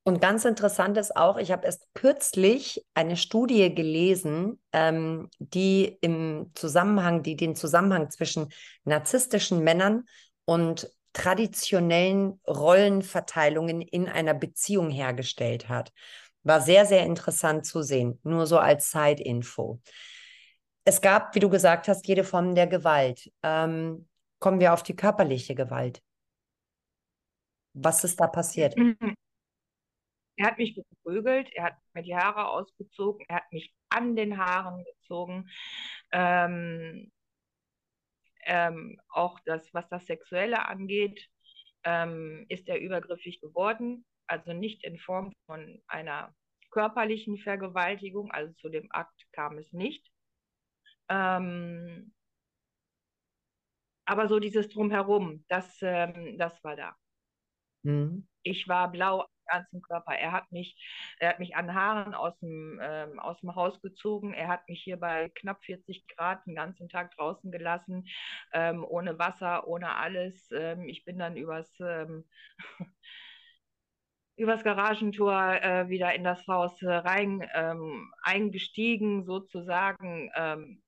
[0.03, 6.51] Und ganz interessant ist auch, ich habe erst kürzlich eine Studie gelesen, ähm, die im
[6.55, 8.49] Zusammenhang, die den Zusammenhang zwischen
[8.85, 10.05] narzisstischen Männern
[10.49, 15.93] und traditionellen Rollenverteilungen in einer Beziehung hergestellt hat.
[16.41, 19.79] War sehr, sehr interessant zu sehen, nur so als Side-Info.
[20.85, 23.31] Es gab, wie du gesagt hast, jede Form der Gewalt.
[23.43, 24.07] Ähm,
[24.39, 26.01] kommen wir auf die körperliche Gewalt.
[27.73, 28.75] Was ist da passiert?
[30.35, 34.39] Er hat mich geprügelt, er hat mir die Haare ausgezogen, er hat mich an den
[34.39, 35.47] Haaren gezogen.
[36.11, 37.11] Ähm,
[38.49, 41.29] ähm, auch das, was das Sexuelle angeht,
[41.83, 44.05] ähm, ist er übergriffig geworden.
[44.25, 46.35] Also nicht in Form von einer
[46.71, 50.11] körperlichen Vergewaltigung, also zu dem Akt kam es nicht.
[51.09, 52.11] Ähm,
[54.05, 56.95] aber so dieses Drumherum, das, ähm, das war da.
[57.83, 58.27] Mhm.
[58.41, 60.13] Ich war blau ganzen Körper.
[60.13, 60.75] Er hat mich,
[61.19, 64.33] er hat mich an Haaren aus dem, ähm, aus dem Haus gezogen.
[64.33, 68.07] Er hat mich hier bei knapp 40 Grad den ganzen Tag draußen gelassen,
[68.53, 70.49] ähm, ohne Wasser, ohne alles.
[70.51, 72.25] Ähm, ich bin dann übers, ähm,
[74.37, 80.31] übers Garagentor äh, wieder in das Haus äh, rein ähm, eingestiegen, sozusagen.
[80.35, 80.81] Ähm,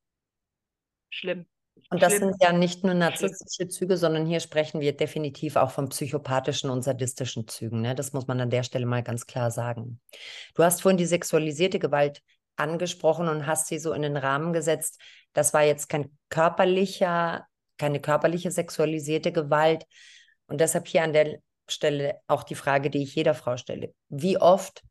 [1.09, 1.45] schlimm.
[1.89, 5.89] Und das sind ja nicht nur narzisstische Züge, sondern hier sprechen wir definitiv auch von
[5.89, 7.81] psychopathischen und sadistischen Zügen.
[7.81, 7.95] Ne?
[7.95, 9.99] Das muss man an der Stelle mal ganz klar sagen.
[10.55, 12.21] Du hast vorhin die sexualisierte Gewalt
[12.55, 15.01] angesprochen und hast sie so in den Rahmen gesetzt.
[15.33, 17.45] Das war jetzt kein körperlicher,
[17.77, 19.85] keine körperliche sexualisierte Gewalt.
[20.47, 23.93] Und deshalb hier an der Stelle auch die Frage, die ich jeder Frau stelle.
[24.09, 24.83] Wie oft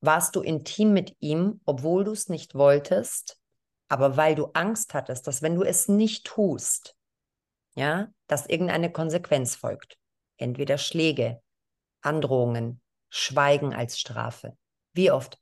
[0.00, 3.38] warst du intim mit ihm, obwohl du es nicht wolltest?
[3.88, 6.96] Aber weil du Angst hattest, dass wenn du es nicht tust,
[7.76, 9.98] ja, dass irgendeine Konsequenz folgt.
[10.36, 11.42] Entweder Schläge,
[12.00, 14.56] Androhungen, Schweigen als Strafe.
[14.92, 15.38] Wie oft?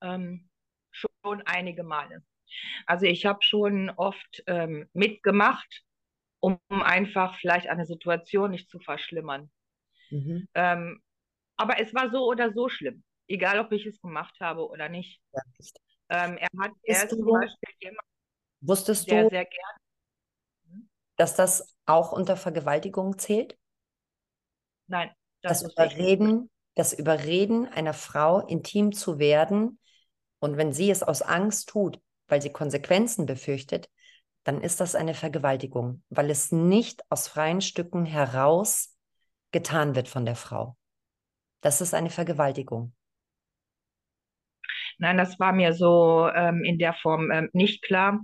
[0.00, 0.48] Ähm,
[0.90, 2.22] schon einige Male.
[2.86, 5.84] Also ich habe schon oft ähm, mitgemacht,
[6.40, 9.50] um einfach vielleicht eine Situation nicht zu verschlimmern.
[10.10, 10.48] Mhm.
[10.54, 11.02] Ähm,
[11.56, 15.20] aber es war so oder so schlimm, egal ob ich es gemacht habe oder nicht.
[15.32, 15.78] Ja, nicht.
[16.10, 18.06] Ähm, er hat, er ist zum Beispiel jemand,
[18.60, 19.78] Wusstest der du, sehr gerne.
[20.70, 20.88] Hm?
[21.16, 23.56] dass das auch unter Vergewaltigung zählt?
[24.86, 25.10] Nein.
[25.42, 29.78] Das, das Überreden, das Überreden einer Frau, intim zu werden,
[30.40, 33.88] und wenn sie es aus Angst tut, weil sie Konsequenzen befürchtet,
[34.44, 38.96] dann ist das eine Vergewaltigung, weil es nicht aus freien Stücken heraus
[39.50, 40.76] getan wird von der Frau.
[41.60, 42.94] Das ist eine Vergewaltigung.
[44.98, 48.20] Nein, das war mir so ähm, in der Form ähm, nicht klar.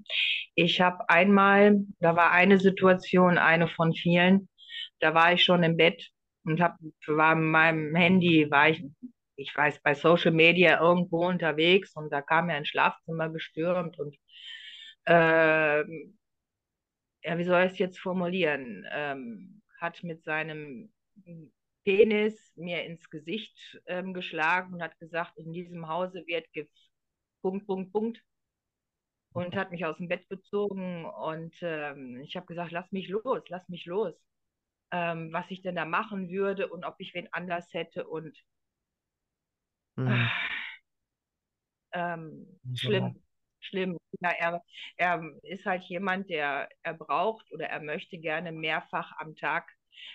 [0.55, 4.49] Ich habe einmal, da war eine Situation, eine von vielen,
[5.01, 6.11] da war ich schon im Bett
[6.45, 8.85] und hab, war mit meinem Handy, war ich,
[9.37, 14.17] ich weiß, bei Social Media irgendwo unterwegs und da kam mir ein Schlafzimmer gestürmt und
[15.07, 15.85] äh,
[17.23, 18.87] ja, wie soll ich es jetzt formulieren?
[18.93, 20.93] Ähm, hat mit seinem
[21.85, 26.47] Penis mir ins Gesicht ähm, geschlagen und hat gesagt, in diesem Hause wird
[27.43, 28.23] Punkt, Punkt, Punkt.
[29.33, 33.43] Und hat mich aus dem Bett gezogen und ähm, ich habe gesagt, lass mich los,
[33.49, 34.15] lass mich los.
[34.93, 38.39] Ähm, was ich denn da machen würde und ob ich wen anders hätte und
[39.97, 40.31] mhm.
[41.93, 43.23] ähm, schlimm,
[43.59, 43.99] schlimm.
[44.21, 44.63] Ja, er,
[44.97, 49.69] er ist halt jemand, der er braucht oder er möchte gerne mehrfach am Tag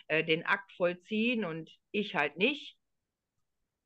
[0.07, 2.77] äh, den Akt vollziehen und ich halt nicht.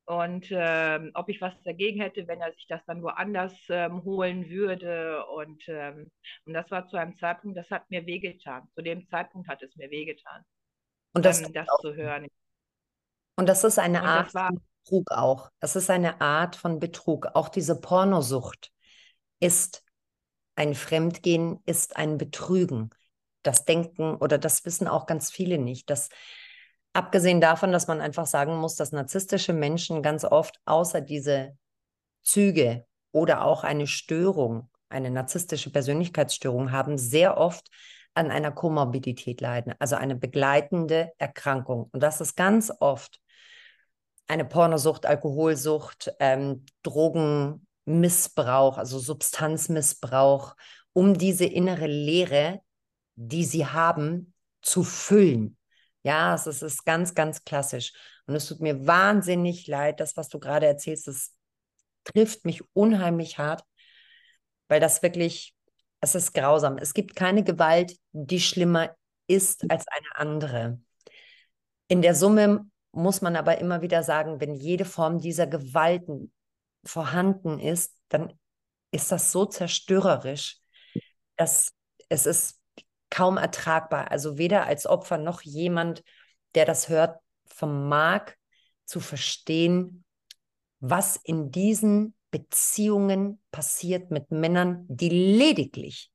[0.06, 4.50] Und ähm, ob ich was dagegen hätte, wenn er sich das dann woanders ähm, holen
[4.50, 5.24] würde.
[5.26, 6.10] Und, ähm,
[6.44, 8.68] und das war zu einem Zeitpunkt, das hat mir wehgetan.
[8.74, 10.44] Zu dem Zeitpunkt hat es mir wehgetan.
[11.14, 12.26] Und das, das zu hören.
[13.36, 15.50] Und das ist eine und Art war, von Betrug auch.
[15.60, 17.28] Das ist eine Art von Betrug.
[17.34, 18.72] Auch diese Pornosucht
[19.40, 19.84] ist
[20.56, 22.90] ein Fremdgehen, ist ein Betrügen.
[23.46, 26.08] Das denken oder das wissen auch ganz viele nicht, dass
[26.92, 31.56] abgesehen davon, dass man einfach sagen muss, dass narzisstische Menschen ganz oft außer diese
[32.22, 37.68] Züge oder auch eine Störung, eine narzisstische Persönlichkeitsstörung haben, sehr oft
[38.14, 41.88] an einer Komorbidität leiden, also eine begleitende Erkrankung.
[41.92, 43.20] Und das ist ganz oft
[44.26, 50.54] eine Pornosucht, Alkoholsucht, ähm, Drogenmissbrauch, also Substanzmissbrauch,
[50.92, 52.60] um diese innere Leere,
[53.16, 55.56] die sie haben, zu füllen.
[56.02, 57.92] Ja, es ist ganz, ganz klassisch.
[58.26, 61.32] Und es tut mir wahnsinnig leid, das, was du gerade erzählst, das
[62.04, 63.64] trifft mich unheimlich hart,
[64.68, 65.54] weil das wirklich,
[66.00, 66.78] es ist grausam.
[66.78, 68.94] Es gibt keine Gewalt, die schlimmer
[69.26, 70.80] ist als eine andere.
[71.88, 76.32] In der Summe muss man aber immer wieder sagen, wenn jede Form dieser Gewalten
[76.84, 78.38] vorhanden ist, dann
[78.90, 80.58] ist das so zerstörerisch,
[81.36, 81.72] dass
[82.08, 82.60] es ist
[83.14, 84.10] kaum ertragbar.
[84.10, 86.02] Also weder als Opfer noch jemand,
[86.56, 88.32] der das hört, vermag
[88.84, 90.04] zu verstehen,
[90.80, 96.10] was in diesen Beziehungen passiert mit Männern, die lediglich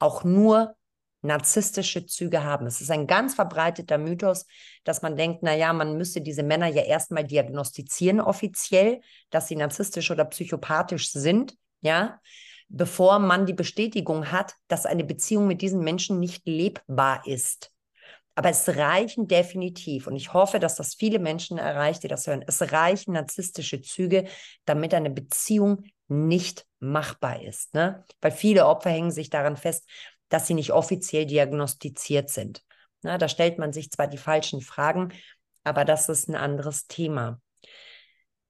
[0.00, 0.74] auch nur
[1.22, 2.66] narzisstische Züge haben.
[2.66, 4.46] Es ist ein ganz verbreiteter Mythos,
[4.82, 10.10] dass man denkt, naja, man müsste diese Männer ja erstmal diagnostizieren offiziell, dass sie narzisstisch
[10.10, 12.20] oder psychopathisch sind, ja
[12.68, 17.72] bevor man die Bestätigung hat, dass eine Beziehung mit diesen Menschen nicht lebbar ist.
[18.34, 22.44] Aber es reichen definitiv, und ich hoffe, dass das viele Menschen erreicht, die das hören,
[22.46, 24.26] es reichen narzisstische Züge,
[24.66, 27.72] damit eine Beziehung nicht machbar ist.
[27.72, 28.04] Ne?
[28.20, 29.88] Weil viele Opfer hängen sich daran fest,
[30.28, 32.62] dass sie nicht offiziell diagnostiziert sind.
[33.02, 35.12] Na, da stellt man sich zwar die falschen Fragen,
[35.64, 37.40] aber das ist ein anderes Thema.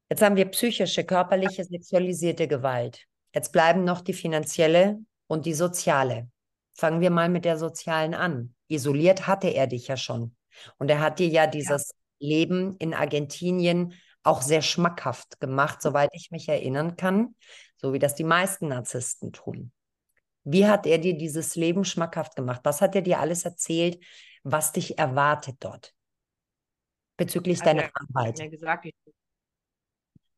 [0.08, 3.06] Jetzt haben wir psychische, körperliche, sexualisierte Gewalt.
[3.36, 6.30] Jetzt bleiben noch die finanzielle und die soziale.
[6.72, 8.54] Fangen wir mal mit der sozialen an.
[8.66, 10.34] Isoliert hatte er dich ja schon.
[10.78, 12.28] Und er hat dir ja dieses ja.
[12.28, 17.34] Leben in Argentinien auch sehr schmackhaft gemacht, soweit ich mich erinnern kann,
[17.76, 19.70] so wie das die meisten Narzissten tun.
[20.44, 22.62] Wie hat er dir dieses Leben schmackhaft gemacht?
[22.64, 24.02] Was hat er dir alles erzählt,
[24.44, 25.94] was dich erwartet dort
[27.18, 28.38] bezüglich also deiner Arbeit?
[28.38, 28.94] Mir gesagt, ich,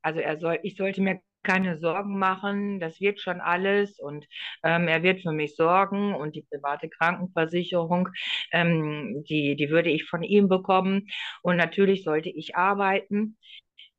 [0.03, 4.27] also er soll, ich sollte mir keine Sorgen machen, das wird schon alles und
[4.63, 8.11] ähm, er wird für mich sorgen und die private Krankenversicherung,
[8.53, 11.09] ähm, die, die würde ich von ihm bekommen
[11.43, 13.39] und natürlich sollte ich arbeiten.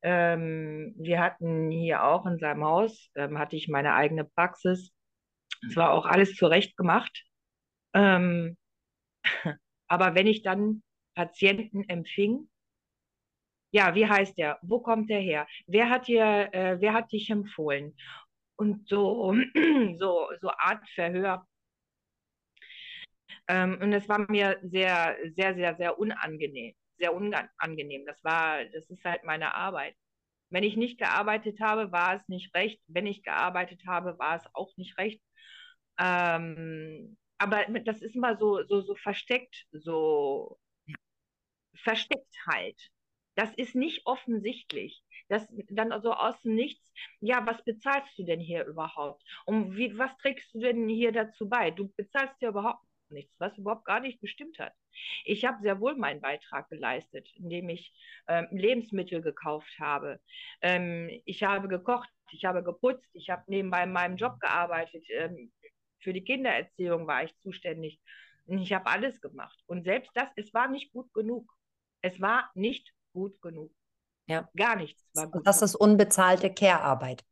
[0.01, 4.91] Ähm, wir hatten hier auch in seinem Haus, ähm, hatte ich meine eigene Praxis.
[5.67, 7.25] Es war auch alles zurecht gemacht.
[7.93, 8.57] Ähm,
[9.87, 10.83] aber wenn ich dann
[11.15, 12.48] Patienten empfing,
[13.71, 14.59] ja, wie heißt der?
[14.61, 15.47] Wo kommt der her?
[15.67, 17.95] Wer hat dir, äh, wer hat dich empfohlen?
[18.55, 19.33] Und so,
[19.99, 21.45] so, so Art Verhör.
[23.47, 26.73] Ähm, und es war mir sehr, sehr, sehr, sehr unangenehm.
[26.97, 28.05] Sehr unangenehm.
[28.05, 29.95] Das war, das ist halt meine Arbeit.
[30.49, 32.81] Wenn ich nicht gearbeitet habe, war es nicht recht.
[32.87, 35.21] Wenn ich gearbeitet habe, war es auch nicht recht.
[35.99, 40.59] Ähm, aber das ist immer so, so, so versteckt, so
[41.83, 42.77] versteckt halt.
[43.39, 45.01] Das ist nicht offensichtlich.
[45.29, 49.23] Das dann so aus Nichts, ja, was bezahlst du denn hier überhaupt?
[49.45, 51.71] Und wie, was trägst du denn hier dazu bei?
[51.71, 54.73] Du bezahlst ja überhaupt nichts, was überhaupt gar nicht bestimmt hat.
[55.23, 57.93] Ich habe sehr wohl meinen Beitrag geleistet, indem ich
[58.27, 60.19] ähm, Lebensmittel gekauft habe.
[60.61, 65.05] Ähm, ich habe gekocht, ich habe geputzt, ich habe nebenbei in meinem Job gearbeitet.
[65.11, 65.53] Ähm,
[65.99, 68.01] für die Kindererziehung war ich zuständig.
[68.47, 69.57] Ich habe alles gemacht.
[69.65, 71.49] Und selbst das, es war nicht gut genug.
[72.01, 73.71] Es war nicht gut genug.
[74.27, 74.47] Ja.
[74.55, 75.45] Gar nichts war gut.
[75.45, 77.25] Das ist unbezahlte Care-Arbeit.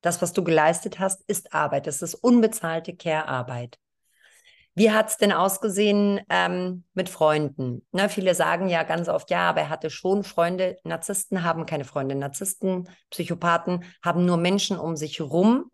[0.00, 1.86] Das, was du geleistet hast, ist Arbeit.
[1.86, 3.78] Das ist unbezahlte Care-Arbeit.
[4.76, 7.86] Wie hat es denn ausgesehen ähm, mit Freunden?
[7.92, 10.78] Na, viele sagen ja ganz oft, ja, aber er hatte schon Freunde.
[10.82, 12.14] Narzissten haben keine Freunde.
[12.14, 15.70] Narzissten, Psychopathen haben nur Menschen um sich herum,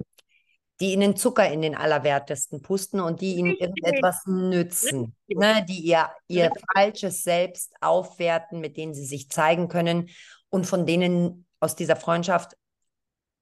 [0.81, 5.65] die ihnen Zucker in den Allerwertesten pusten und die ihnen irgendetwas nützen, ne?
[5.69, 10.09] die ihr, ihr falsches Selbst aufwerten, mit denen sie sich zeigen können
[10.49, 12.57] und von denen aus dieser Freundschaft,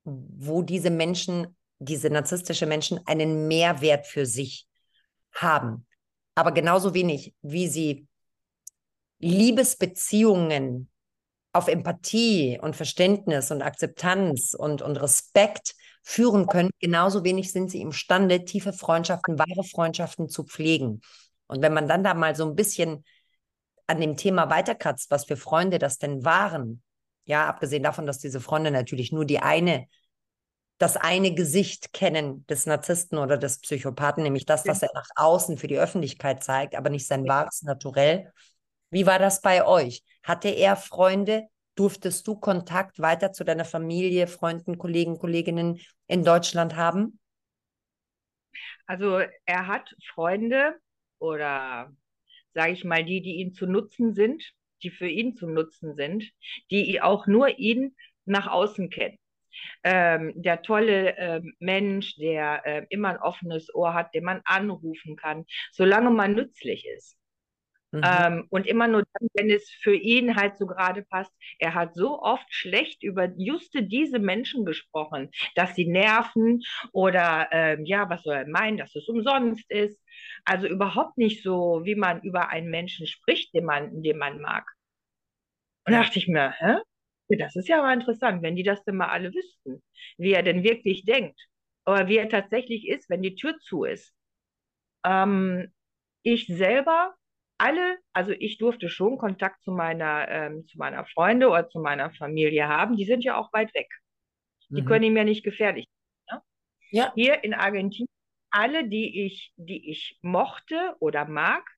[0.05, 4.66] wo diese Menschen, diese narzisstische Menschen einen Mehrwert für sich
[5.33, 5.87] haben.
[6.35, 8.09] Aber genauso wenig, wie sie
[9.20, 10.90] Liebesbeziehungen
[11.53, 15.74] auf Empathie und Verständnis und Akzeptanz und, und Respekt
[16.09, 21.03] führen können, genauso wenig sind sie imstande, tiefe Freundschaften, wahre Freundschaften zu pflegen.
[21.49, 23.05] Und wenn man dann da mal so ein bisschen
[23.87, 26.83] an dem Thema weiterkratzt, was für Freunde das denn waren,
[27.27, 29.87] ja, abgesehen davon, dass diese Freunde natürlich nur die eine,
[30.79, 35.59] das eine Gesicht kennen des Narzissten oder des Psychopathen, nämlich das, was er nach außen
[35.59, 38.33] für die Öffentlichkeit zeigt, aber nicht sein wahres Naturell.
[38.88, 40.03] Wie war das bei euch?
[40.23, 46.75] Hatte er Freunde, Durftest du Kontakt weiter zu deiner Familie, Freunden, Kollegen, Kolleginnen in Deutschland
[46.75, 47.21] haben?
[48.87, 50.75] Also er hat Freunde
[51.19, 51.93] oder
[52.55, 54.43] sage ich mal die, die ihm zu nutzen sind,
[54.83, 56.25] die für ihn zu nutzen sind,
[56.71, 59.19] die auch nur ihn nach außen kennen.
[59.83, 65.17] Ähm, der tolle äh, Mensch, der äh, immer ein offenes Ohr hat, den man anrufen
[65.17, 67.17] kann, solange man nützlich ist.
[67.90, 68.03] Mhm.
[68.05, 71.33] Ähm, und immer nur dann, wenn es für ihn halt so gerade passt.
[71.59, 77.87] Er hat so oft schlecht über juste diese Menschen gesprochen, dass sie nerven oder ähm,
[77.87, 80.03] ja, was soll er meinen, dass es umsonst ist.
[80.44, 84.70] Also überhaupt nicht so, wie man über einen Menschen spricht, den man, den man mag.
[85.87, 86.77] Und da dachte ich mir, hä?
[87.38, 89.83] Das ist ja aber interessant, wenn die das denn mal alle wüssten,
[90.16, 91.38] wie er denn wirklich denkt.
[91.87, 94.14] Oder wie er tatsächlich ist, wenn die Tür zu ist.
[95.05, 95.72] Ähm,
[96.22, 97.14] ich selber
[97.59, 102.11] alle, also ich durfte schon Kontakt zu meiner, ähm, zu meiner Freunde oder zu meiner
[102.12, 102.97] Familie haben.
[102.97, 103.88] Die sind ja auch weit weg.
[104.68, 104.87] Die mhm.
[104.87, 105.87] können mir nicht gefährlich
[106.29, 106.38] sein.
[106.38, 106.42] Ne?
[106.90, 107.12] Ja.
[107.14, 108.09] Hier in Argentinien,
[108.51, 111.68] alle, die ich, die ich mochte oder mag,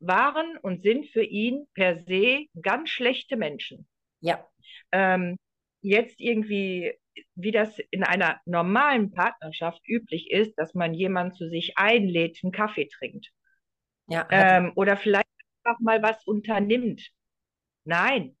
[0.00, 3.88] waren und sind für ihn per se ganz schlechte Menschen.
[4.20, 4.44] Ja.
[4.90, 5.36] Ähm,
[5.80, 6.92] jetzt irgendwie,
[7.34, 12.52] wie das in einer normalen Partnerschaft üblich ist, dass man jemanden zu sich einlädt, einen
[12.52, 13.30] Kaffee trinkt.
[14.08, 15.28] Ja, ähm, oder vielleicht
[15.64, 17.02] einfach mal was unternimmt.
[17.84, 18.36] Nein.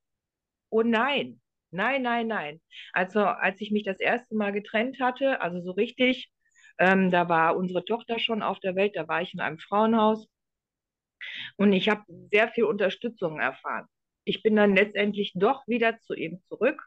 [0.70, 1.40] Oh nein.
[1.70, 2.60] Nein, nein, nein.
[2.92, 6.30] Also als ich mich das erste Mal getrennt hatte, also so richtig,
[6.78, 10.28] ähm, da war unsere Tochter schon auf der Welt, da war ich in einem Frauenhaus
[11.56, 13.86] und ich habe sehr viel Unterstützung erfahren.
[14.24, 16.82] Ich bin dann letztendlich doch wieder zu ihm zurück,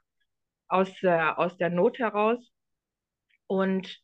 [0.67, 2.51] aus, äh, aus der Not heraus.
[3.47, 4.01] Und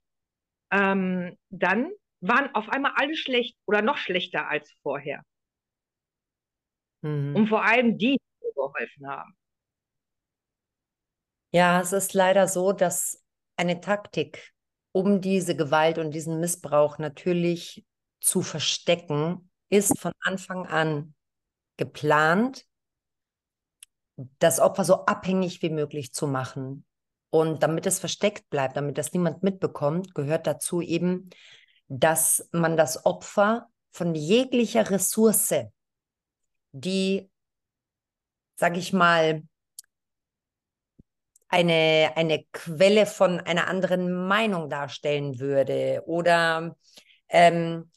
[0.71, 5.23] ähm, dann waren auf einmal alle schlecht oder noch schlechter als vorher.
[7.01, 7.35] Mhm.
[7.35, 9.35] Und vor allem die, die geholfen haben.
[11.53, 13.23] Ja, es ist leider so, dass
[13.57, 14.53] eine Taktik,
[14.93, 17.85] um diese Gewalt und diesen Missbrauch natürlich
[18.21, 21.13] zu verstecken, ist von Anfang an
[21.77, 22.65] geplant,
[24.39, 26.85] das Opfer so abhängig wie möglich zu machen.
[27.29, 31.29] Und damit es versteckt bleibt, damit das niemand mitbekommt, gehört dazu eben,
[31.93, 35.65] dass man das Opfer von jeglicher Ressource,
[36.71, 37.29] die,
[38.55, 39.43] sage ich mal,
[41.49, 46.77] eine, eine Quelle von einer anderen Meinung darstellen würde oder
[47.27, 47.91] ähm,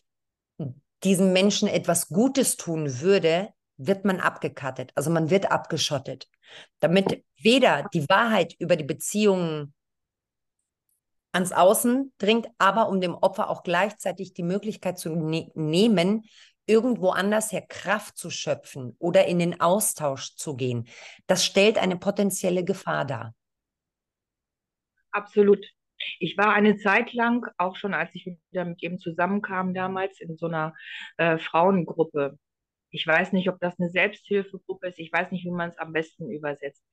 [1.04, 4.90] diesem Menschen etwas Gutes tun würde, wird man abgekattet.
[4.96, 6.28] Also man wird abgeschottet,
[6.80, 9.72] damit weder die Wahrheit über die Beziehungen
[11.34, 16.24] ans Außen dringt, aber um dem Opfer auch gleichzeitig die Möglichkeit zu ne nehmen,
[16.66, 20.88] irgendwo anders her Kraft zu schöpfen oder in den Austausch zu gehen.
[21.26, 23.34] Das stellt eine potenzielle Gefahr dar.
[25.10, 25.64] Absolut.
[26.18, 30.36] Ich war eine Zeit lang, auch schon als ich wieder mit ihm zusammenkam damals, in
[30.36, 30.74] so einer
[31.16, 32.38] äh, Frauengruppe.
[32.90, 34.98] Ich weiß nicht, ob das eine Selbsthilfegruppe ist.
[34.98, 36.84] Ich weiß nicht, wie man es am besten übersetzt.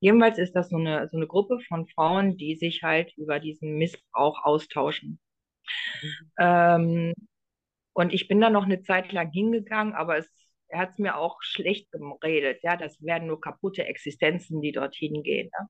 [0.00, 3.76] Jedenfalls ist das so eine, so eine Gruppe von Frauen, die sich halt über diesen
[3.76, 5.20] Missbrauch austauschen.
[6.02, 6.08] Mhm.
[6.38, 7.14] Ähm,
[7.92, 10.30] und ich bin da noch eine Zeit lang hingegangen, aber es,
[10.68, 12.62] er hat es mir auch schlecht geredet.
[12.62, 15.50] Ja, das werden nur kaputte Existenzen, die dorthin gehen.
[15.58, 15.66] Ne?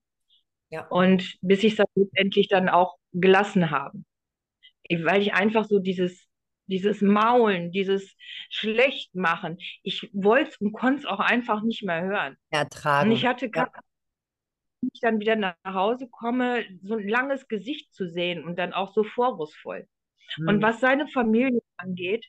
[0.69, 0.87] Ja.
[0.87, 3.99] Und bis ich es letztendlich dann auch gelassen habe.
[4.89, 6.27] Weil ich einfach so dieses
[6.67, 8.15] dieses Maulen, dieses
[8.49, 9.57] Schlechtmachen.
[9.83, 12.37] Ich wollte es und konnte es auch einfach nicht mehr hören.
[12.49, 13.09] Ertragen.
[13.09, 13.81] Und ich hatte gar ja.
[14.93, 18.93] Ich dann wieder nach Hause komme, so ein langes Gesicht zu sehen und dann auch
[18.93, 19.87] so vorwurfsvoll.
[20.35, 20.47] Hm.
[20.47, 22.25] Und was seine Familie angeht,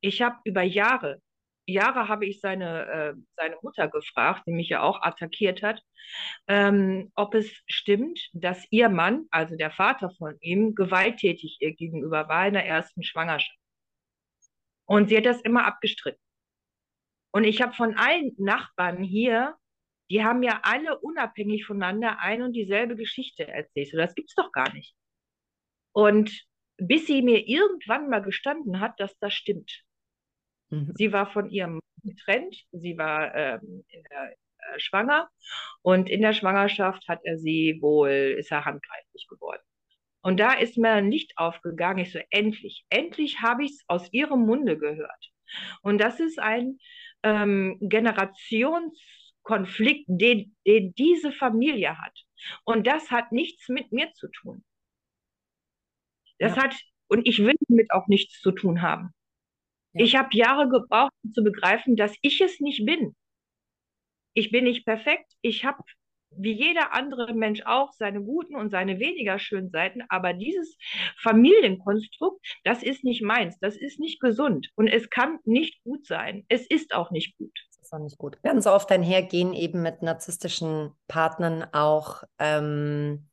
[0.00, 1.20] Ich habe über Jahre,
[1.66, 5.82] Jahre habe ich seine, äh, seine Mutter gefragt, die mich ja auch attackiert hat,
[6.48, 12.28] ähm, ob es stimmt, dass ihr Mann, also der Vater von ihm, gewalttätig ihr gegenüber
[12.28, 13.58] war in der ersten Schwangerschaft.
[14.86, 16.20] Und sie hat das immer abgestritten.
[17.32, 19.56] Und ich habe von allen Nachbarn hier,
[20.12, 23.90] die haben ja alle unabhängig voneinander ein und dieselbe Geschichte erzählt.
[23.90, 24.94] So, das gibt's doch gar nicht.
[25.92, 26.46] Und
[26.76, 29.82] bis sie mir irgendwann mal gestanden hat, dass das stimmt.
[30.68, 30.92] Mhm.
[30.96, 35.30] Sie war von ihrem getrennt, sie war ähm, der, äh, schwanger
[35.80, 39.62] und in der Schwangerschaft hat er sie wohl, ist er handgreiflich geworden.
[40.20, 42.00] Und da ist mir ein Licht aufgegangen.
[42.00, 45.30] Ich so, endlich, endlich habe ich es aus ihrem Munde gehört.
[45.82, 46.78] Und das ist ein
[47.22, 47.78] ähm,
[49.44, 52.18] Generationskonflikt, den, den diese Familie hat.
[52.64, 54.64] Und das hat nichts mit mir zu tun.
[56.38, 56.64] Das ja.
[56.64, 56.74] hat,
[57.08, 59.10] und ich will damit auch nichts zu tun haben.
[59.92, 60.04] Ja.
[60.04, 63.14] Ich habe Jahre gebraucht, um zu begreifen, dass ich es nicht bin.
[64.34, 65.30] Ich bin nicht perfekt.
[65.42, 65.82] Ich habe
[66.34, 70.78] wie jeder andere Mensch auch seine guten und seine weniger schönen Seiten, aber dieses
[71.18, 76.46] Familienkonstrukt, das ist nicht meins, das ist nicht gesund und es kann nicht gut sein.
[76.48, 77.52] Es ist auch nicht gut.
[77.92, 78.42] Auch nicht gut.
[78.42, 83.28] Ganz oft einhergehen eben mit narzisstischen Partnern auch ähm,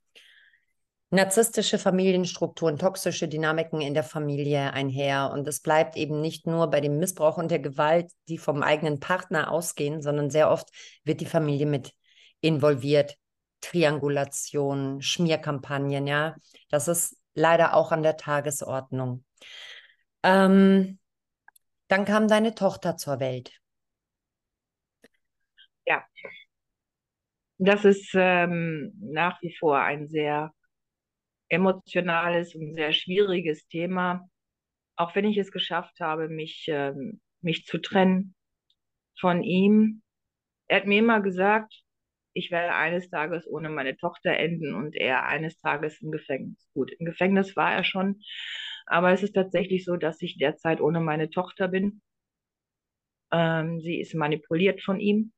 [1.12, 5.32] narzisstische Familienstrukturen, toxische Dynamiken in der Familie einher.
[5.32, 9.00] Und es bleibt eben nicht nur bei dem Missbrauch und der Gewalt, die vom eigenen
[9.00, 10.68] Partner ausgehen, sondern sehr oft
[11.06, 11.94] wird die Familie mit
[12.42, 13.16] involviert.
[13.62, 16.36] Triangulation, Schmierkampagnen, ja.
[16.70, 19.24] Das ist leider auch an der Tagesordnung.
[20.24, 21.00] Ähm,
[21.88, 23.59] dann kam deine Tochter zur Welt.
[25.90, 26.06] Ja,
[27.58, 30.54] das ist ähm, nach wie vor ein sehr
[31.50, 34.30] emotionales und sehr schwieriges Thema.
[34.98, 38.36] Auch wenn ich es geschafft habe, mich, ähm, mich zu trennen
[39.20, 40.02] von ihm.
[40.68, 41.74] Er hat mir immer gesagt,
[42.34, 46.70] ich werde eines Tages ohne meine Tochter enden und er eines Tages im Gefängnis.
[46.74, 48.22] Gut, im Gefängnis war er schon,
[48.88, 52.02] aber es ist tatsächlich so, dass ich derzeit ohne meine Tochter bin.
[53.32, 55.32] Ähm, sie ist manipuliert von ihm.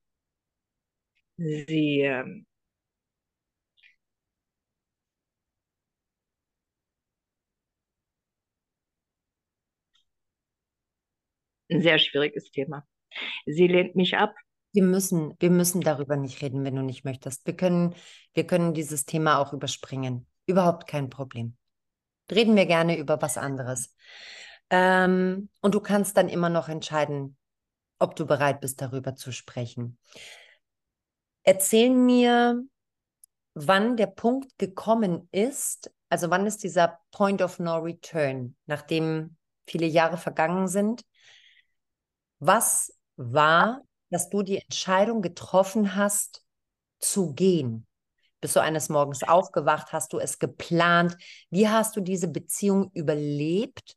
[1.42, 2.06] Sie
[11.72, 12.86] ein sehr schwieriges Thema.
[13.46, 14.36] Sie lehnt mich ab.
[14.74, 17.46] Wir müssen, wir müssen darüber nicht reden, wenn du nicht möchtest.
[17.46, 17.96] Wir können,
[18.34, 20.28] wir können dieses Thema auch überspringen.
[20.46, 21.58] Überhaupt kein Problem.
[22.30, 23.96] Reden wir gerne über was anderes.
[24.70, 27.36] Ähm, und du kannst dann immer noch entscheiden,
[28.00, 29.98] ob du bereit bist, darüber zu sprechen.
[31.44, 32.64] Erzähl mir,
[33.54, 39.86] wann der Punkt gekommen ist, also wann ist dieser Point of No Return, nachdem viele
[39.86, 41.04] Jahre vergangen sind,
[42.40, 46.44] was war, dass du die Entscheidung getroffen hast,
[47.00, 47.88] zu gehen?
[48.42, 49.94] Bist du eines Morgens aufgewacht?
[49.94, 51.16] Hast du es geplant?
[51.50, 53.96] Wie hast du diese Beziehung überlebt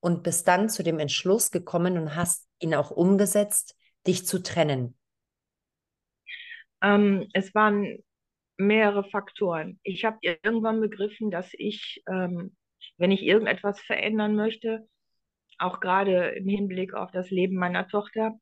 [0.00, 3.74] und bist dann zu dem Entschluss gekommen und hast ihn auch umgesetzt,
[4.06, 4.97] dich zu trennen?
[6.82, 7.98] Ähm, es waren
[8.56, 9.78] mehrere Faktoren.
[9.82, 12.56] Ich habe irgendwann begriffen, dass ich, ähm,
[12.96, 14.88] wenn ich irgendetwas verändern möchte,
[15.58, 18.38] auch gerade im Hinblick auf das Leben meiner Tochter.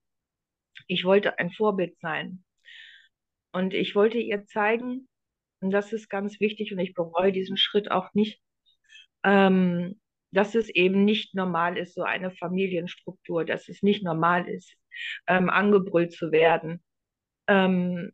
[0.86, 2.44] Ich wollte ein Vorbild sein.
[3.52, 5.08] Und ich wollte ihr zeigen,
[5.60, 8.40] und das ist ganz wichtig, und ich bereue diesen Schritt auch nicht,
[9.24, 9.98] ähm,
[10.30, 14.74] dass es eben nicht normal ist, so eine Familienstruktur, dass es nicht normal ist,
[15.26, 16.82] ähm, angebrüllt zu werden,
[17.48, 18.12] ähm,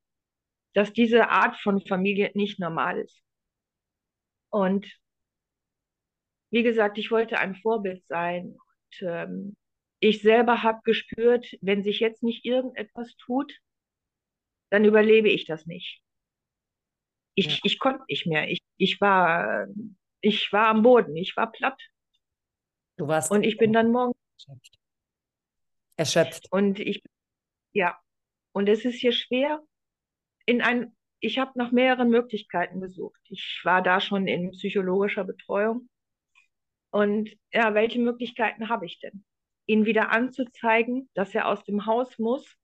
[0.74, 3.22] dass diese Art von Familie nicht normal ist.
[4.50, 4.86] Und
[6.50, 8.56] wie gesagt, ich wollte ein Vorbild sein
[9.00, 9.56] ähm,
[10.00, 13.56] ich selber habe gespürt, wenn sich jetzt nicht irgendetwas tut,
[14.70, 16.02] dann überlebe ich das nicht.
[17.34, 17.58] Ich, ja.
[17.62, 18.50] ich konnte nicht mehr.
[18.50, 19.68] Ich, ich, war,
[20.20, 21.80] ich war am Boden, ich war platt.
[22.96, 23.30] Du warst.
[23.30, 24.78] Und ich bin dann morgen erschöpft.
[25.96, 26.52] Erschöpft.
[26.52, 27.02] Und ich,
[27.72, 27.96] ja.
[28.50, 29.62] Und es ist hier schwer,
[30.46, 33.20] in ein, ich habe nach mehreren Möglichkeiten gesucht.
[33.28, 35.88] Ich war da schon in psychologischer Betreuung.
[36.90, 39.24] Und ja, welche Möglichkeiten habe ich denn?
[39.66, 42.56] Ihn wieder anzuzeigen, dass er aus dem Haus muss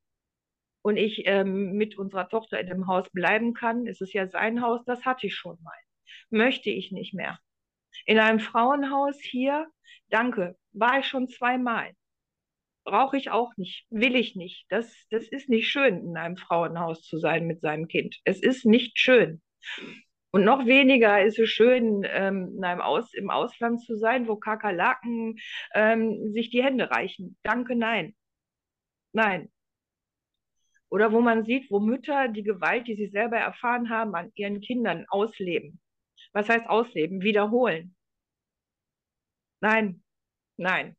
[0.83, 3.87] und ich ähm, mit unserer Tochter in dem Haus bleiben kann.
[3.87, 5.77] Es ist ja sein Haus, das hatte ich schon mal.
[6.31, 7.39] Möchte ich nicht mehr.
[8.05, 9.69] In einem Frauenhaus hier,
[10.09, 11.93] danke, war ich schon zweimal.
[12.89, 14.65] Brauche ich auch nicht, will ich nicht.
[14.71, 18.17] Das, das ist nicht schön, in einem Frauenhaus zu sein mit seinem Kind.
[18.25, 19.43] Es ist nicht schön.
[20.31, 24.37] Und noch weniger ist es schön, ähm, in einem Aus, im Ausland zu sein, wo
[24.37, 25.37] Kakerlaken
[25.75, 27.37] ähm, sich die Hände reichen.
[27.43, 28.17] Danke, nein.
[29.13, 29.51] Nein.
[30.89, 34.63] Oder wo man sieht, wo Mütter die Gewalt, die sie selber erfahren haben, an ihren
[34.63, 35.79] Kindern ausleben.
[36.33, 37.21] Was heißt ausleben?
[37.21, 37.95] Wiederholen.
[39.61, 40.03] Nein,
[40.57, 40.98] nein.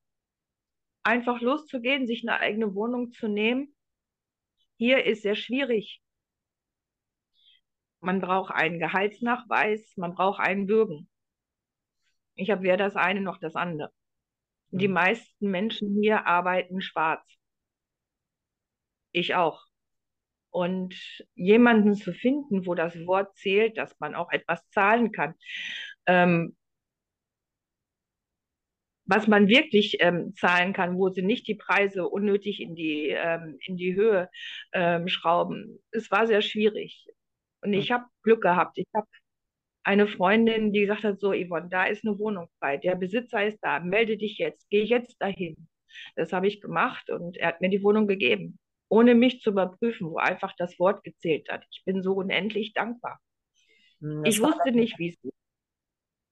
[1.03, 3.75] Einfach loszugehen, sich eine eigene Wohnung zu nehmen,
[4.77, 6.01] hier ist sehr schwierig.
[8.01, 11.09] Man braucht einen Gehaltsnachweis, man braucht einen Bürgen.
[12.35, 13.91] Ich habe weder das eine noch das andere.
[14.71, 14.93] Die Mhm.
[14.93, 17.25] meisten Menschen hier arbeiten schwarz.
[19.11, 19.65] Ich auch.
[20.51, 20.95] Und
[21.35, 25.35] jemanden zu finden, wo das Wort zählt, dass man auch etwas zahlen kann,
[26.05, 26.55] ähm,
[29.09, 33.57] was man wirklich ähm, zahlen kann, wo sie nicht die Preise unnötig in die, ähm,
[33.65, 34.29] in die Höhe
[34.71, 35.79] ähm, schrauben.
[35.91, 37.07] Es war sehr schwierig.
[37.61, 38.77] Und ich habe Glück gehabt.
[38.77, 39.07] Ich habe
[39.83, 43.59] eine Freundin, die gesagt hat, so Yvonne, da ist eine Wohnung frei, der Besitzer ist
[43.63, 45.67] da, melde dich jetzt, geh jetzt dahin.
[46.15, 50.11] Das habe ich gemacht und er hat mir die Wohnung gegeben, ohne mich zu überprüfen,
[50.11, 51.65] wo einfach das Wort gezählt hat.
[51.71, 53.19] Ich bin so unendlich dankbar.
[54.23, 55.33] Ich Das war wusste nicht, wie es ist.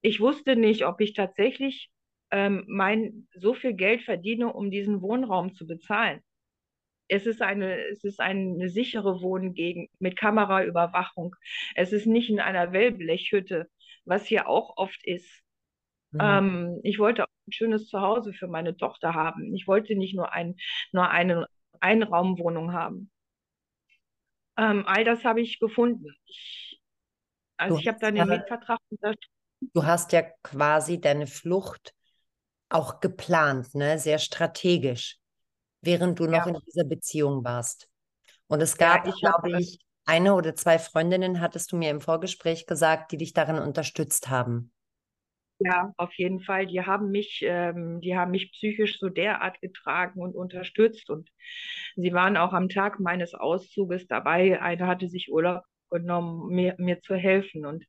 [0.01, 1.89] Ich wusste nicht, ob ich tatsächlich
[2.31, 6.21] ähm, mein so viel Geld verdiene, um diesen Wohnraum zu bezahlen.
[7.09, 11.35] Es ist eine, es ist eine sichere Wohngegend mit Kameraüberwachung.
[11.75, 13.69] Es ist nicht in einer Wellblechhütte,
[14.05, 15.43] was hier auch oft ist.
[16.11, 16.21] Mhm.
[16.21, 19.53] Ähm, ich wollte auch ein schönes Zuhause für meine Tochter haben.
[19.55, 20.55] Ich wollte nicht nur, ein,
[20.91, 21.47] nur eine
[21.79, 23.11] Einraumwohnung haben.
[24.57, 26.15] Ähm, all das habe ich gefunden.
[26.25, 26.81] Ich,
[27.57, 29.31] also Du ich habe dann den Mietvertrag unterschrieben.
[29.73, 31.93] du hast ja quasi deine Flucht
[32.69, 33.99] auch geplant, ne?
[33.99, 35.17] Sehr strategisch,
[35.81, 37.89] während du noch Ja, in dieser Beziehung warst.
[38.47, 42.01] Und es ja, gab, ich glaube ich, eine oder zwei Freundinnen, hattest du mir im
[42.01, 44.71] Vorgespräch gesagt, die dich darin unterstützt haben.
[45.59, 46.67] Ja, auf jeden Fall.
[46.67, 51.09] Die haben mich, ähm, die haben mich psychisch so derart getragen und unterstützt.
[51.09, 51.29] Und
[51.95, 54.61] sie waren auch am Tag meines Auszuges dabei.
[54.61, 57.65] Eine hatte sich Urlaub genommen, mir, mir zu helfen.
[57.65, 57.85] Und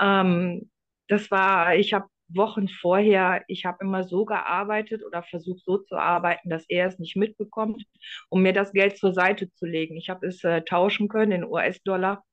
[0.00, 0.70] ähm,
[1.08, 5.96] das war, ich habe Wochen vorher, ich habe immer so gearbeitet oder versucht so zu
[5.96, 7.84] arbeiten, dass er es nicht mitbekommt,
[8.28, 9.96] um mir das Geld zur Seite zu legen.
[9.96, 12.24] Ich habe es äh, tauschen können in US-Dollar.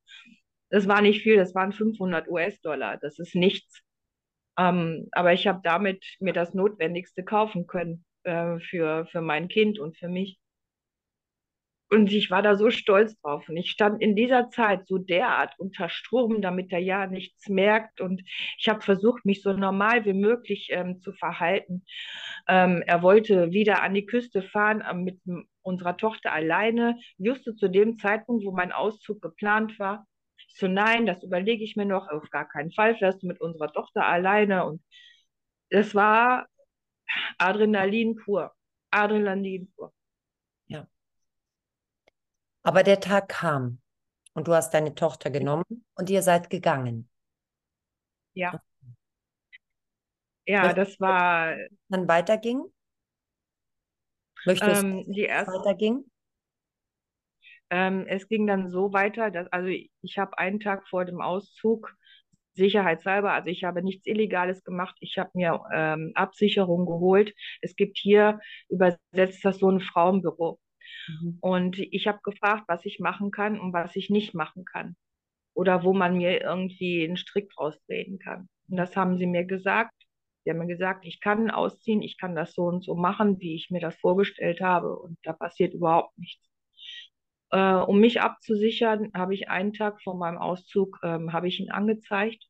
[0.70, 2.98] Das war nicht viel, das waren 500 US-Dollar.
[2.98, 3.82] Das ist nichts.
[4.58, 9.80] Ähm, aber ich habe damit mir das Notwendigste kaufen können äh, für, für mein Kind
[9.80, 10.40] und für mich.
[11.90, 13.48] Und ich war da so stolz drauf.
[13.48, 18.02] Und ich stand in dieser Zeit so derart unter Strom, damit er ja nichts merkt.
[18.02, 18.24] Und
[18.58, 21.86] ich habe versucht, mich so normal wie möglich ähm, zu verhalten.
[22.48, 25.20] Ähm, er wollte wieder an die Küste fahren äh, mit
[25.62, 30.08] unserer Tochter alleine, just zu dem Zeitpunkt, wo mein Auszug geplant war.
[30.38, 33.42] Ich so, nein, das überlege ich mir noch, auf gar keinen Fall fährst du mit
[33.42, 34.66] unserer Tochter alleine.
[34.66, 34.82] Und
[35.70, 36.48] das war
[37.38, 38.54] Adrenalin pur.
[38.92, 39.95] Adrenalin pur.
[42.66, 43.80] Aber der Tag kam
[44.34, 45.64] und du hast deine Tochter genommen
[45.94, 47.08] und ihr seid gegangen.
[48.34, 48.60] Ja,
[50.48, 51.56] ja, das war
[51.90, 52.64] dann weiterging?
[54.46, 55.54] Möchtest du, ähm, die erste.
[55.54, 56.06] weiterging?
[57.70, 61.22] Ähm, es ging dann so weiter, dass also ich, ich habe einen Tag vor dem
[61.22, 61.96] Auszug
[62.54, 67.34] sicherheitshalber, also ich habe nichts Illegales gemacht, ich habe mir ähm, Absicherung geholt.
[67.62, 68.40] Es gibt hier
[68.70, 70.60] übersetzt das so ein Frauenbüro.
[71.08, 71.38] Mhm.
[71.42, 74.96] Und ich habe gefragt, was ich machen kann und was ich nicht machen kann.
[75.54, 78.50] Oder wo man mir irgendwie einen Strick rausdrehen kann.
[78.70, 79.94] Und das haben sie mir gesagt.
[80.44, 83.56] Sie haben mir gesagt, ich kann ausziehen, ich kann das so und so machen, wie
[83.56, 84.96] ich mir das vorgestellt habe.
[84.96, 86.48] Und da passiert überhaupt nichts.
[87.52, 91.72] Äh, um mich abzusichern, habe ich einen Tag vor meinem Auszug, ähm, habe ich ihn
[91.72, 92.46] angezeigt.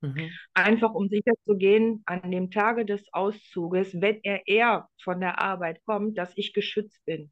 [0.00, 0.30] Mhm.
[0.54, 5.40] Einfach um sicher zu gehen, an dem Tage des Auszuges, wenn er eher von der
[5.40, 7.30] Arbeit kommt, dass ich geschützt bin.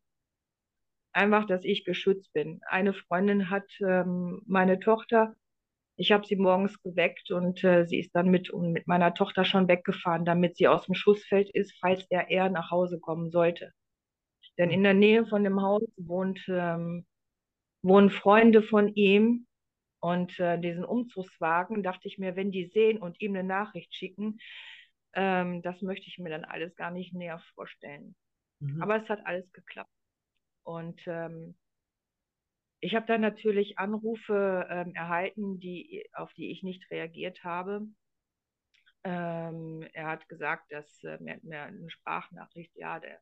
[1.12, 2.61] Einfach, dass ich geschützt bin.
[2.68, 5.34] Eine Freundin hat ähm, meine Tochter,
[5.96, 9.68] ich habe sie morgens geweckt und äh, sie ist dann mit, mit meiner Tochter schon
[9.68, 13.72] weggefahren, damit sie aus dem Schussfeld ist, falls er eher nach Hause kommen sollte.
[14.56, 17.06] Denn in der Nähe von dem Haus wohnt, ähm,
[17.82, 19.46] wohnen Freunde von ihm
[20.00, 24.38] und äh, diesen Umzugswagen, dachte ich mir, wenn die sehen und ihm eine Nachricht schicken,
[25.12, 28.14] ähm, das möchte ich mir dann alles gar nicht näher vorstellen.
[28.61, 28.82] Mhm.
[28.82, 29.90] Aber es hat alles geklappt.
[30.64, 31.54] Und ähm,
[32.80, 37.86] ich habe dann natürlich Anrufe ähm, erhalten, die, auf die ich nicht reagiert habe.
[39.04, 43.18] Ähm, er hat gesagt, dass äh, mir eine Sprachnachricht, ja, der,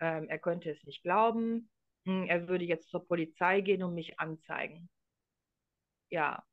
[0.00, 1.70] ähm, er könnte es nicht glauben.
[2.06, 4.90] Hm, Er würde jetzt zur Polizei gehen und mich anzeigen.
[6.10, 6.44] Ja,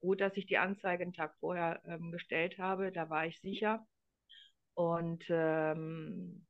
[0.00, 3.86] Gut, dass ich die Anzeige einen Tag vorher ähm, gestellt habe, da war ich sicher.
[4.74, 6.46] Und ähm,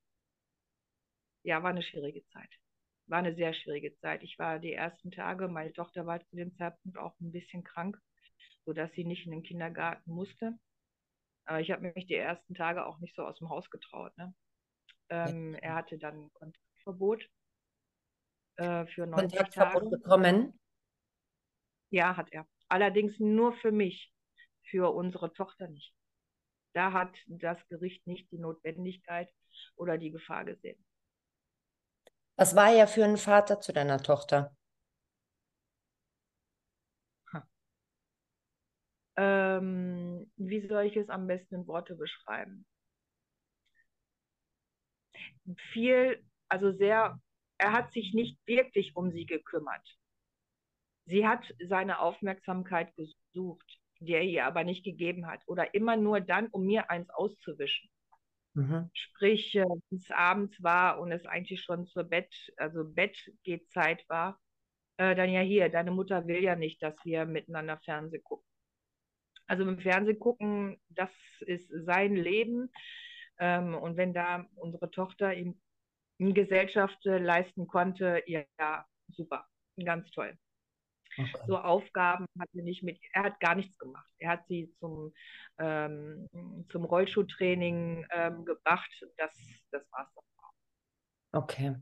[1.42, 2.48] ja, war eine schwierige Zeit.
[3.08, 4.22] War eine sehr schwierige Zeit.
[4.22, 7.98] Ich war die ersten Tage, meine Tochter war zu dem Zeitpunkt auch ein bisschen krank,
[8.66, 10.58] sodass sie nicht in den Kindergarten musste.
[11.46, 14.16] Aber ich habe mich die ersten Tage auch nicht so aus dem Haus getraut.
[14.18, 14.34] Ne?
[15.08, 15.58] Ähm, ja.
[15.60, 17.26] Er hatte dann Kontaktverbot
[18.56, 19.96] äh, für 90 Kontaktverbot Tage.
[19.96, 20.60] bekommen?
[21.90, 22.46] Ja, hat er.
[22.68, 24.12] Allerdings nur für mich,
[24.64, 25.94] für unsere Tochter nicht.
[26.74, 29.32] Da hat das Gericht nicht die Notwendigkeit
[29.76, 30.84] oder die Gefahr gesehen.
[32.38, 34.56] Was war er für ein Vater zu deiner Tochter?
[39.16, 42.64] Ähm, wie soll ich es am besten in Worte beschreiben?
[45.72, 47.20] Viel, also sehr,
[47.58, 49.98] er hat sich nicht wirklich um sie gekümmert.
[51.06, 53.66] Sie hat seine Aufmerksamkeit gesucht,
[53.98, 55.40] die er ihr aber nicht gegeben hat.
[55.48, 57.90] Oder immer nur dann, um mir eins auszuwischen.
[58.58, 58.90] Mhm.
[58.92, 64.40] Sprich, äh, wenn es abends war und es eigentlich schon zur Bett, also Bettgehzeit war,
[64.96, 68.44] äh, dann ja hier, deine Mutter will ja nicht, dass wir miteinander Fernsehen gucken.
[69.46, 72.72] Also im Fernsehen gucken, das ist sein Leben.
[73.38, 75.54] Ähm, und wenn da unsere Tochter ihm
[76.18, 78.44] Gesellschaft äh, leisten konnte, ja,
[79.06, 79.46] super,
[79.84, 80.36] ganz toll.
[81.18, 81.38] Okay.
[81.46, 84.08] So Aufgaben hat er nicht mit, er hat gar nichts gemacht.
[84.18, 85.12] Er hat sie zum,
[85.58, 86.28] ähm,
[86.70, 88.90] zum Rollschuhtraining ähm, gebracht.
[89.16, 89.30] Das,
[89.72, 91.42] das war's dann auch.
[91.44, 91.76] Okay.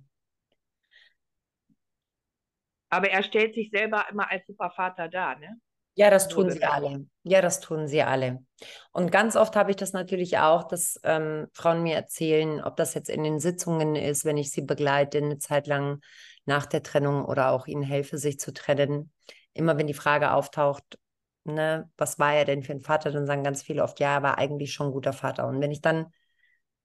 [2.89, 5.61] Aber er stellt sich selber immer als Supervater dar, ne?
[5.99, 7.07] Ja, das tun sie alle.
[7.23, 8.45] Ja, das tun sie alle.
[8.93, 12.93] Und ganz oft habe ich das natürlich auch, dass ähm, Frauen mir erzählen, ob das
[12.93, 16.03] jetzt in den Sitzungen ist, wenn ich sie begleite, eine Zeit lang
[16.47, 19.13] nach der Trennung oder auch ihnen helfe, sich zu trennen.
[19.53, 20.99] Immer wenn die Frage auftaucht,
[21.45, 24.23] ne, was war er denn für ein Vater, dann sagen ganz viele oft, ja, er
[24.23, 25.47] war eigentlich schon ein guter Vater.
[25.47, 26.07] Und wenn ich dann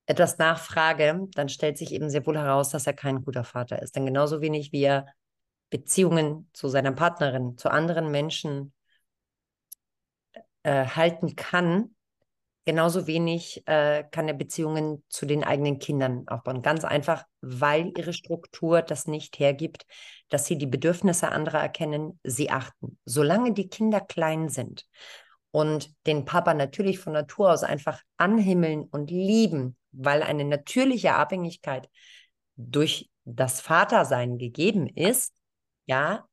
[0.05, 3.95] etwas nachfrage, dann stellt sich eben sehr wohl heraus, dass er kein guter Vater ist.
[3.95, 5.07] Denn genauso wenig wie er
[5.69, 8.73] Beziehungen zu seiner Partnerin, zu anderen Menschen
[10.63, 11.95] äh, halten kann,
[12.65, 16.61] genauso wenig äh, kann er Beziehungen zu den eigenen Kindern aufbauen.
[16.61, 19.85] Ganz einfach, weil ihre Struktur das nicht hergibt,
[20.29, 22.99] dass sie die Bedürfnisse anderer erkennen, sie achten.
[23.05, 24.85] Solange die Kinder klein sind
[25.51, 31.89] und den Papa natürlich von Natur aus einfach anhimmeln und lieben, weil eine natürliche Abhängigkeit
[32.55, 35.33] durch das Vatersein gegeben ist,
[35.85, 36.25] ja,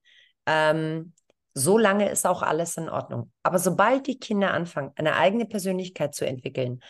[0.47, 1.13] ähm,
[1.59, 3.33] so lange ist auch alles in Ordnung.
[3.43, 6.81] Aber sobald die Kinder anfangen, eine eigene Persönlichkeit zu entwickeln,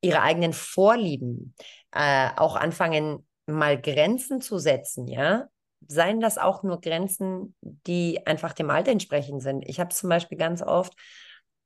[0.00, 1.54] ihre eigenen Vorlieben,
[1.92, 5.48] äh, auch anfangen, mal Grenzen zu setzen, ja,
[5.86, 9.64] seien das auch nur Grenzen, die einfach dem Alter entsprechend sind.
[9.66, 10.92] Ich habe zum Beispiel ganz oft,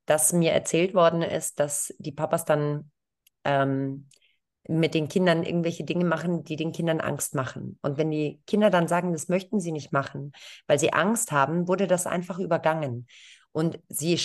[0.05, 2.91] dass mir erzählt worden ist, dass die Papas dann
[3.43, 4.07] ähm,
[4.67, 7.77] mit den Kindern irgendwelche Dinge machen, die den Kindern Angst machen.
[7.81, 10.31] Und wenn die Kinder dann sagen, das möchten sie nicht machen,
[10.67, 13.07] weil sie Angst haben, wurde das einfach übergangen.
[13.51, 14.19] Und sie,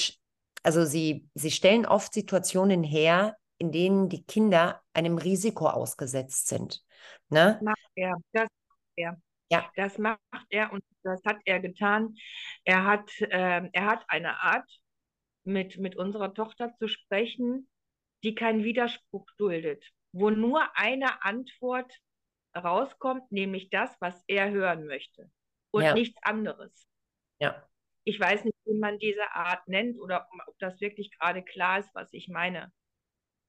[0.63, 6.83] also sie, sie stellen oft Situationen her, in denen die Kinder einem Risiko ausgesetzt sind.
[7.29, 7.55] Ne?
[7.55, 8.17] Das macht er.
[8.33, 9.21] Das macht er.
[9.51, 9.71] Ja.
[9.77, 12.15] Das macht er und das hat er getan.
[12.65, 14.69] Er hat, äh, er hat eine Art,
[15.45, 17.69] mit, mit unserer Tochter zu sprechen,
[18.23, 19.83] die keinen Widerspruch duldet
[20.13, 21.93] wo nur eine Antwort
[22.57, 25.31] rauskommt, nämlich das, was er hören möchte
[25.71, 25.95] und ja.
[25.95, 26.87] nichts anderes.
[27.39, 27.63] Ja.
[28.05, 31.91] Ich weiß nicht, wie man diese Art nennt oder ob das wirklich gerade klar ist,
[31.95, 32.73] was ich meine.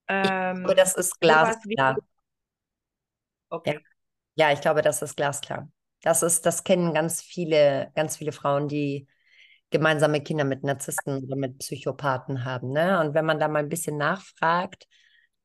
[0.08, 1.98] Ähm, ich glaube, das ist glasklar.
[3.50, 3.82] Okay.
[4.36, 4.48] Ja.
[4.48, 5.70] ja, ich glaube, das ist glasklar.
[6.02, 9.08] Das ist, das kennen ganz viele, ganz viele Frauen, die
[9.70, 12.72] gemeinsame Kinder mit Narzissten oder mit Psychopathen haben.
[12.72, 13.00] Ne?
[13.00, 14.86] Und wenn man da mal ein bisschen nachfragt,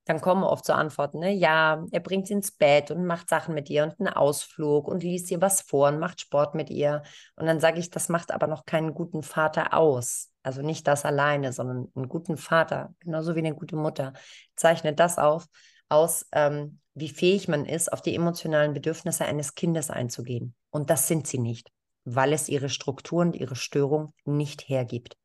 [0.06, 1.32] dann kommen oft so Antworten, ne?
[1.32, 5.02] Ja, er bringt sie ins Bett und macht Sachen mit ihr und einen Ausflug und
[5.02, 7.02] liest ihr was vor und macht Sport mit ihr.
[7.34, 10.30] Und dann sage ich, das macht aber noch keinen guten Vater aus.
[10.44, 14.12] Also nicht das alleine, sondern einen guten Vater, genauso wie eine gute Mutter,
[14.54, 15.46] zeichnet das auf,
[15.88, 20.54] aus, ähm, wie fähig man ist, auf die emotionalen Bedürfnisse eines Kindes einzugehen.
[20.70, 21.72] Und das sind sie nicht,
[22.04, 25.16] weil es ihre Struktur und ihre Störung nicht hergibt.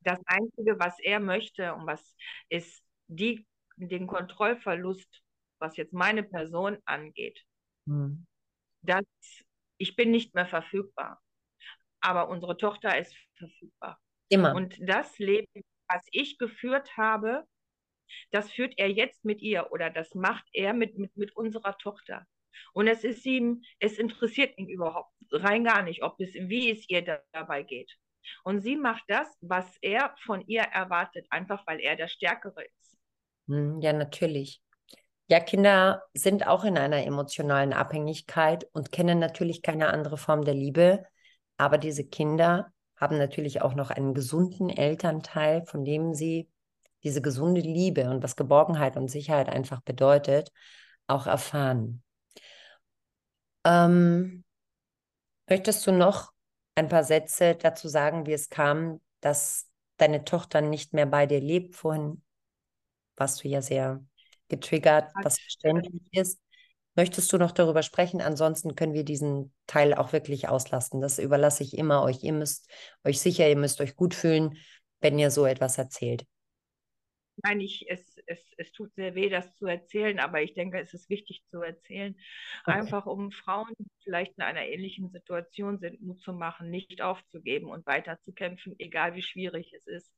[0.00, 2.14] Das Einzige, was er möchte und was
[2.50, 3.46] ist die
[3.76, 5.22] den Kontrollverlust,
[5.58, 7.44] was jetzt meine Person angeht,
[7.86, 8.26] mhm.
[8.82, 9.04] dass
[9.78, 11.20] ich bin nicht mehr verfügbar.
[12.00, 14.00] Aber unsere Tochter ist verfügbar.
[14.28, 14.54] Immer.
[14.54, 17.44] Und das Leben, was ich geführt habe,
[18.30, 22.26] das führt er jetzt mit ihr oder das macht er mit, mit, mit unserer Tochter.
[22.72, 26.88] Und es ist ihm, es interessiert ihn überhaupt rein gar nicht, ob es, wie es
[26.88, 27.96] ihr da, dabei geht.
[28.42, 32.93] Und sie macht das, was er von ihr erwartet, einfach weil er der Stärkere ist.
[33.48, 34.62] Hm, ja, natürlich.
[35.28, 40.54] Ja, Kinder sind auch in einer emotionalen Abhängigkeit und kennen natürlich keine andere Form der
[40.54, 41.04] Liebe.
[41.56, 46.48] Aber diese Kinder haben natürlich auch noch einen gesunden Elternteil, von dem sie
[47.04, 50.52] diese gesunde Liebe und was Geborgenheit und Sicherheit einfach bedeutet,
[51.06, 52.02] auch erfahren.
[53.64, 54.44] Ähm,
[55.48, 56.32] möchtest du noch
[56.74, 61.40] ein paar Sätze dazu sagen, wie es kam, dass deine Tochter nicht mehr bei dir
[61.40, 61.76] lebt?
[61.76, 62.22] Vorhin
[63.16, 64.04] warst du ja sehr
[64.48, 66.40] getriggert, was verständlich ist.
[66.96, 68.20] Möchtest du noch darüber sprechen?
[68.20, 71.00] Ansonsten können wir diesen Teil auch wirklich auslassen.
[71.00, 72.22] Das überlasse ich immer euch.
[72.22, 72.68] Ihr müsst
[73.02, 74.58] euch sicher, ihr müsst euch gut fühlen,
[75.00, 76.24] wenn ihr so etwas erzählt.
[77.42, 80.94] Nein, ich, es, es, es tut sehr weh, das zu erzählen, aber ich denke, es
[80.94, 82.16] ist wichtig zu erzählen,
[82.62, 82.78] okay.
[82.78, 87.68] einfach um Frauen, die vielleicht in einer ähnlichen Situation sind, Mut zu machen, nicht aufzugeben
[87.68, 90.12] und weiterzukämpfen, egal wie schwierig es ist.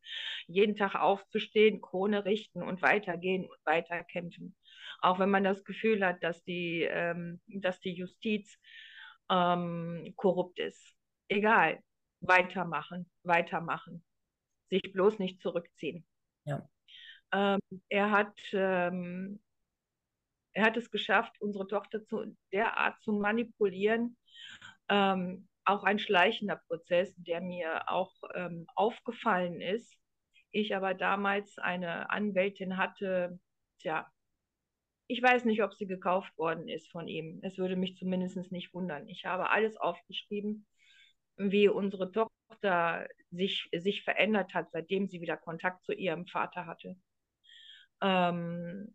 [0.47, 4.57] Jeden Tag aufzustehen, Krone richten und weitergehen und weiterkämpfen.
[5.01, 8.59] Auch wenn man das Gefühl hat, dass die, ähm, dass die Justiz
[9.31, 10.97] ähm, korrupt ist.
[11.29, 11.83] Egal,
[12.21, 14.05] weitermachen, weitermachen.
[14.69, 16.07] Sich bloß nicht zurückziehen.
[16.45, 16.69] Ja.
[17.33, 19.41] Ähm, er, hat, ähm,
[20.53, 24.17] er hat es geschafft, unsere Tochter zu, derart zu manipulieren.
[24.89, 29.99] Ähm, auch ein schleichender Prozess, der mir auch ähm, aufgefallen ist.
[30.53, 33.39] Ich aber damals eine Anwältin hatte,
[33.81, 34.11] tja,
[35.09, 37.41] ich weiß nicht, ob sie gekauft worden ist von ihm.
[37.43, 39.09] Es würde mich zumindest nicht wundern.
[39.09, 40.67] Ich habe alles aufgeschrieben,
[41.37, 46.97] wie unsere Tochter sich, sich verändert hat, seitdem sie wieder Kontakt zu ihrem Vater hatte.
[48.03, 48.95] Ähm,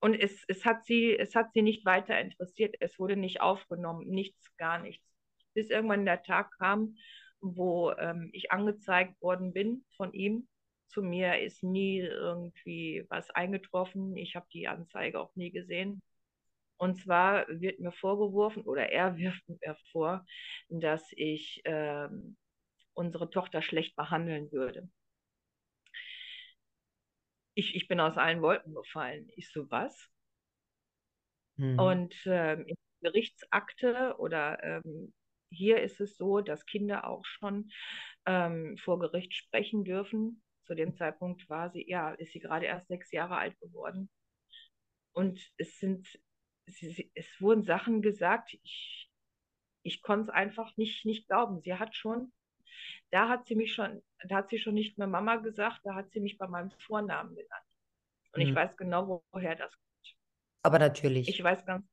[0.00, 2.74] und es, es, hat sie, es hat sie nicht weiter interessiert.
[2.80, 5.06] Es wurde nicht aufgenommen, nichts, gar nichts.
[5.54, 6.96] Bis irgendwann der Tag kam,
[7.40, 10.48] wo ähm, ich angezeigt worden bin von ihm.
[10.88, 14.16] Zu mir ist nie irgendwie was eingetroffen.
[14.16, 16.02] Ich habe die Anzeige auch nie gesehen.
[16.78, 20.26] Und zwar wird mir vorgeworfen, oder er wirft mir vor,
[20.68, 22.36] dass ich ähm,
[22.94, 24.88] unsere Tochter schlecht behandeln würde
[27.54, 29.28] ich, ich bin aus allen Wolken gefallen.
[29.36, 30.08] Ich so, was?
[31.56, 31.78] Mhm.
[31.78, 35.12] Und ähm, in Gerichtsakte oder ähm,
[35.50, 37.70] hier ist es so, dass Kinder auch schon
[38.26, 40.42] ähm, vor Gericht sprechen dürfen.
[40.64, 44.08] Zu dem Zeitpunkt war sie, ja, ist sie gerade erst sechs Jahre alt geworden.
[45.12, 46.08] Und es sind,
[46.66, 49.10] sie, es wurden Sachen gesagt, ich,
[49.82, 51.60] ich konnte es einfach nicht, nicht glauben.
[51.60, 52.32] Sie hat schon
[53.10, 56.10] da hat sie mich schon, da hat sie schon nicht mehr Mama gesagt, da hat
[56.12, 57.66] sie mich bei meinem Vornamen genannt.
[58.32, 58.48] Und mhm.
[58.48, 60.16] ich weiß genau, woher das kommt.
[60.62, 61.28] Aber natürlich.
[61.28, 61.86] Ich weiß ganz.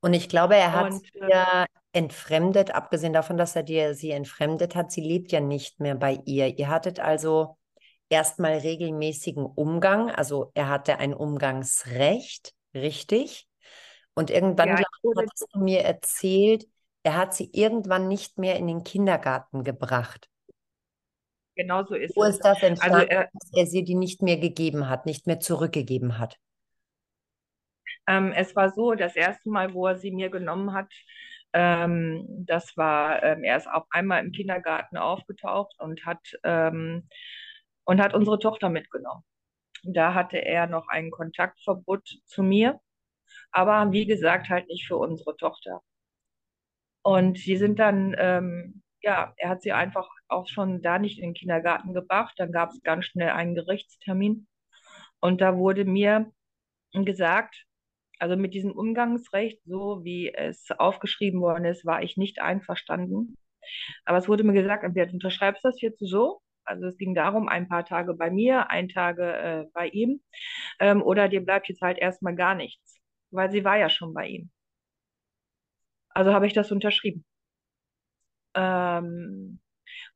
[0.00, 3.94] Und ich glaube, er hat und, sie äh, ja entfremdet, abgesehen davon, dass er dir
[3.94, 4.92] sie entfremdet hat.
[4.92, 6.58] Sie lebt ja nicht mehr bei ihr.
[6.58, 7.58] Ihr hattet also
[8.08, 10.10] erstmal regelmäßigen Umgang.
[10.10, 13.46] Also er hatte ein Umgangsrecht, richtig?
[14.14, 16.66] Und irgendwann, ja, glaube ich, hattest du mir erzählt,
[17.02, 20.28] er hat sie irgendwann nicht mehr in den Kindergarten gebracht.
[21.56, 22.34] Genau so ist Wo es.
[22.34, 25.26] Wo ist das entstanden, also er, dass er sie die nicht mehr gegeben hat, nicht
[25.26, 26.38] mehr zurückgegeben hat?
[28.06, 30.92] Ähm, es war so, das erste Mal, wo er sie mir genommen hat,
[31.52, 37.08] ähm, das war, ähm, er ist auch einmal im Kindergarten aufgetaucht und hat, ähm,
[37.84, 39.24] und hat unsere Tochter mitgenommen.
[39.82, 42.80] Da hatte er noch ein Kontaktverbot zu mir,
[43.50, 45.80] aber wie gesagt, halt nicht für unsere Tochter.
[47.02, 51.30] Und sie sind dann, ähm, ja, er hat sie einfach auch schon da nicht in
[51.30, 52.34] den Kindergarten gebracht.
[52.38, 54.46] Dann gab es ganz schnell einen Gerichtstermin.
[55.20, 56.30] Und da wurde mir
[56.92, 57.66] gesagt,
[58.18, 63.36] also mit diesem Umgangsrecht, so wie es aufgeschrieben worden ist, war ich nicht einverstanden.
[64.04, 67.48] Aber es wurde mir gesagt, entweder du unterschreibst das jetzt so, also es ging darum,
[67.48, 70.22] ein paar Tage bei mir, ein Tage äh, bei ihm,
[70.80, 74.28] ähm, oder dir bleibt jetzt halt erstmal gar nichts, weil sie war ja schon bei
[74.28, 74.50] ihm.
[76.10, 77.24] Also habe ich das unterschrieben.
[78.54, 79.60] Ähm,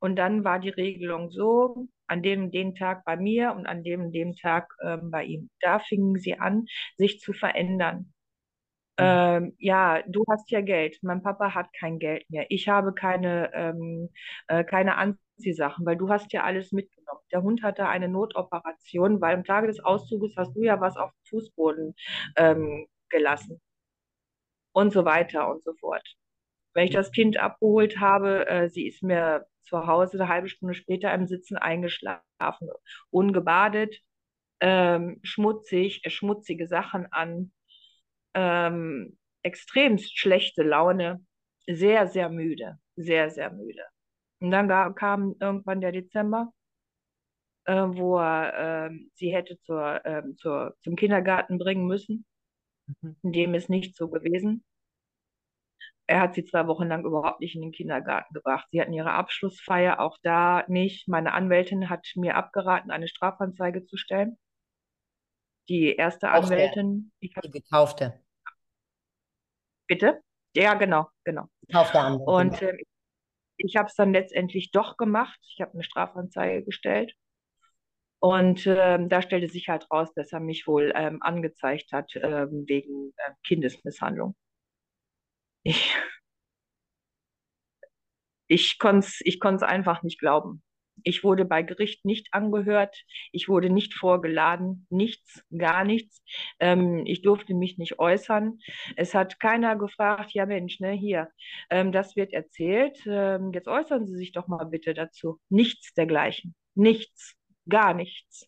[0.00, 4.12] und dann war die Regelung so, an dem den Tag bei mir und an dem
[4.12, 5.50] dem Tag ähm, bei ihm.
[5.60, 6.66] Da fingen sie an,
[6.96, 8.12] sich zu verändern.
[8.98, 9.04] Mhm.
[9.04, 10.98] Ähm, ja, du hast ja Geld.
[11.02, 12.46] Mein Papa hat kein Geld mehr.
[12.50, 14.10] Ich habe keine, ähm,
[14.48, 17.20] äh, keine Anziehsachen, weil du hast ja alles mitgenommen.
[17.32, 21.10] Der Hund hatte eine Notoperation, weil am Tage des Auszuges hast du ja was auf
[21.12, 21.94] dem Fußboden
[22.36, 23.60] ähm, gelassen
[24.74, 26.16] und so weiter und so fort.
[26.74, 30.74] Wenn ich das Kind abgeholt habe, äh, sie ist mir zu Hause eine halbe Stunde
[30.74, 32.68] später im Sitzen eingeschlafen,
[33.10, 34.00] ungebadet,
[34.60, 37.52] ähm, schmutzig, äh, schmutzige Sachen an,
[38.34, 41.24] ähm, extremst schlechte Laune,
[41.66, 43.84] sehr, sehr müde, sehr, sehr müde.
[44.40, 46.52] Und dann kam irgendwann der Dezember,
[47.64, 52.26] äh, wo er äh, sie hätte zur, äh, zur, zum Kindergarten bringen müssen.
[52.86, 53.16] Mhm.
[53.22, 54.64] Dem ist nicht so gewesen.
[56.06, 58.66] Er hat sie zwei Wochen lang überhaupt nicht in den Kindergarten gebracht.
[58.70, 61.08] Sie hatten ihre Abschlussfeier auch da nicht.
[61.08, 64.38] Meine Anwältin hat mir abgeraten, eine Strafanzeige zu stellen.
[65.68, 67.10] Die erste auch Anwältin.
[67.22, 68.20] Der, die gekaufte.
[69.86, 70.20] Bitte?
[70.54, 71.46] Ja, genau, genau.
[71.66, 72.26] Gekaufte Anwältin.
[72.26, 72.76] Und äh,
[73.56, 75.38] ich habe es dann letztendlich doch gemacht.
[75.48, 77.14] Ich habe eine Strafanzeige gestellt.
[78.24, 82.46] Und äh, da stellte sich halt raus, dass er mich wohl ähm, angezeigt hat äh,
[82.50, 84.34] wegen äh, Kindesmisshandlung.
[85.62, 85.94] Ich,
[88.48, 90.62] ich konnte es ich einfach nicht glauben.
[91.02, 92.96] Ich wurde bei Gericht nicht angehört,
[93.30, 96.22] ich wurde nicht vorgeladen, nichts, gar nichts.
[96.60, 98.58] Ähm, ich durfte mich nicht äußern.
[98.96, 101.28] Es hat keiner gefragt, ja Mensch, ne, hier,
[101.68, 105.40] ähm, das wird erzählt, ähm, jetzt äußern Sie sich doch mal bitte dazu.
[105.50, 107.36] Nichts dergleichen, nichts,
[107.68, 108.46] gar nichts,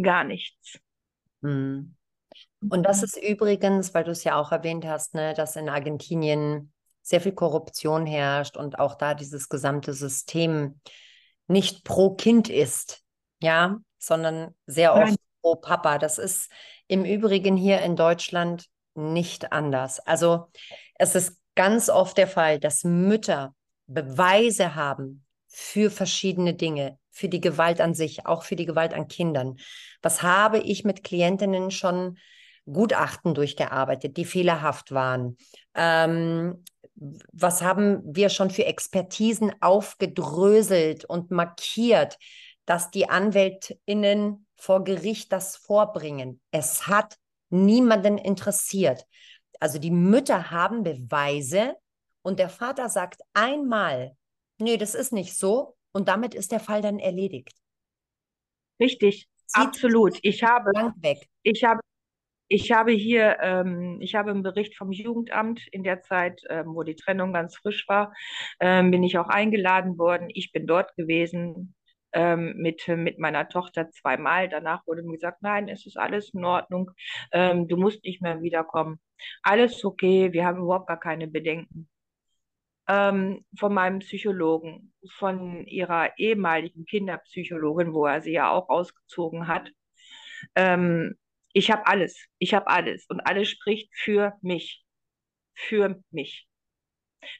[0.00, 0.78] gar nichts.
[1.42, 1.94] Hm.
[2.68, 6.72] Und das ist übrigens, weil du es ja auch erwähnt hast, ne, dass in Argentinien
[7.02, 10.80] sehr viel Korruption herrscht und auch da dieses gesamte System
[11.46, 13.04] nicht pro Kind ist,
[13.40, 15.16] ja, sondern sehr oft Nein.
[15.40, 15.98] pro Papa.
[15.98, 16.50] Das ist
[16.88, 20.00] im Übrigen hier in Deutschland nicht anders.
[20.00, 20.50] Also
[20.96, 23.54] es ist ganz oft der Fall, dass Mütter
[23.86, 29.08] Beweise haben für verschiedene Dinge, für die Gewalt an sich, auch für die Gewalt an
[29.08, 29.56] Kindern.
[30.02, 32.18] Was habe ich mit Klientinnen schon
[32.66, 35.38] Gutachten durchgearbeitet, die fehlerhaft waren?
[35.74, 36.62] Ähm,
[36.94, 42.18] was haben wir schon für Expertisen aufgedröselt und markiert,
[42.66, 46.40] dass die Anwältinnen vor Gericht das vorbringen?
[46.50, 47.16] Es hat
[47.48, 49.06] niemanden interessiert.
[49.58, 51.76] Also die Mütter haben Beweise
[52.20, 54.16] und der Vater sagt einmal,
[54.58, 57.58] nee, das ist nicht so und damit ist der Fall dann erledigt.
[58.78, 60.18] Richtig, Zieht absolut.
[60.22, 60.70] Ich habe,
[61.42, 61.80] ich habe
[62.48, 66.84] ich habe hier, ähm, ich habe einen Bericht vom Jugendamt in der Zeit, ähm, wo
[66.84, 68.12] die Trennung ganz frisch war,
[68.60, 70.28] ähm, bin ich auch eingeladen worden.
[70.32, 71.74] Ich bin dort gewesen
[72.12, 74.48] ähm, mit, mit meiner Tochter zweimal.
[74.48, 76.90] Danach wurde mir gesagt, nein, es ist alles in Ordnung,
[77.32, 79.00] ähm, du musst nicht mehr wiederkommen.
[79.42, 81.88] Alles okay, wir haben überhaupt gar keine Bedenken.
[82.88, 89.70] Ähm, von meinem Psychologen, von ihrer ehemaligen Kinderpsychologin, wo er sie ja auch ausgezogen hat.
[90.54, 91.16] Ähm,
[91.52, 92.26] ich habe alles.
[92.38, 93.06] Ich habe alles.
[93.08, 94.84] Und alles spricht für mich.
[95.54, 96.46] Für mich.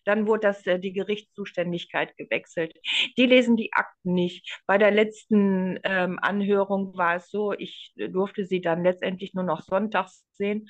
[0.04, 2.74] Dann wurde das, äh, die Gerichtszuständigkeit gewechselt.
[3.16, 4.60] Die lesen die Akten nicht.
[4.66, 9.62] Bei der letzten ähm, Anhörung war es so, ich durfte sie dann letztendlich nur noch
[9.62, 10.68] sonntags sehen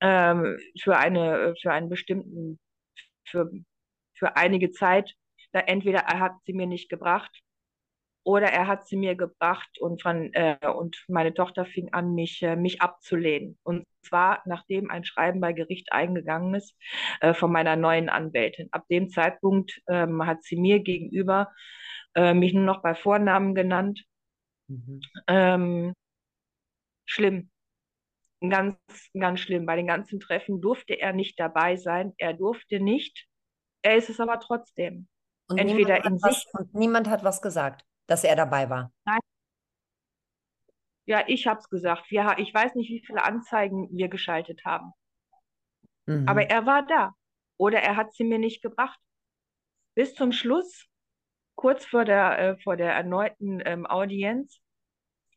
[0.00, 2.58] ähm, für, eine, für einen bestimmten,
[3.24, 3.50] für,
[4.22, 5.14] für einige Zeit.
[5.50, 7.42] Da entweder er hat sie mir nicht gebracht
[8.24, 12.40] oder er hat sie mir gebracht und, von, äh, und meine Tochter fing an, mich,
[12.42, 13.58] äh, mich abzulehnen.
[13.64, 16.76] Und zwar, nachdem ein Schreiben bei Gericht eingegangen ist
[17.20, 18.68] äh, von meiner neuen Anwältin.
[18.70, 21.52] Ab dem Zeitpunkt ähm, hat sie mir gegenüber
[22.14, 24.04] äh, mich nur noch bei Vornamen genannt.
[24.68, 25.00] Mhm.
[25.26, 25.94] Ähm,
[27.06, 27.50] schlimm.
[28.40, 28.76] Ganz,
[29.18, 29.66] ganz schlimm.
[29.66, 32.12] Bei den ganzen Treffen durfte er nicht dabei sein.
[32.18, 33.26] Er durfte nicht.
[33.82, 35.08] Er ist es aber trotzdem.
[35.48, 36.46] Und Entweder in sich.
[36.52, 38.92] Und niemand hat was gesagt dass er dabei war?
[39.04, 39.20] Nein.
[41.04, 42.10] Ja, ich habe es gesagt.
[42.10, 44.92] Wir, ich weiß nicht, wie viele Anzeigen wir geschaltet haben.
[46.06, 46.28] Mhm.
[46.28, 47.12] Aber er war da.
[47.56, 48.98] Oder er hat sie mir nicht gebracht.
[49.94, 50.86] Bis zum Schluss,
[51.54, 54.60] kurz vor der, äh, vor der erneuten ähm, Audienz,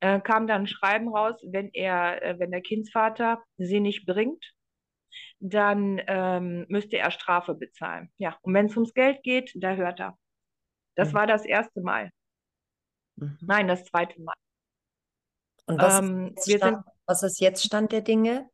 [0.01, 4.53] äh, kam dann ein Schreiben raus, wenn er, äh, wenn der Kindsvater sie nicht bringt,
[5.39, 8.11] dann ähm, müsste er Strafe bezahlen.
[8.17, 10.17] Ja, und wenn es ums Geld geht, da hört er.
[10.95, 11.13] Das mhm.
[11.15, 12.11] war das erste Mal.
[13.17, 13.37] Mhm.
[13.41, 14.35] Nein, das zweite Mal.
[15.67, 18.49] Und was, ähm, ist Stand, sind, was ist jetzt Stand der Dinge?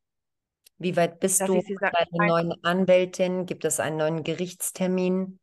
[0.78, 3.46] Wie weit bist du mit deiner neuen Anwältin?
[3.46, 5.40] Gibt es einen neuen Gerichtstermin?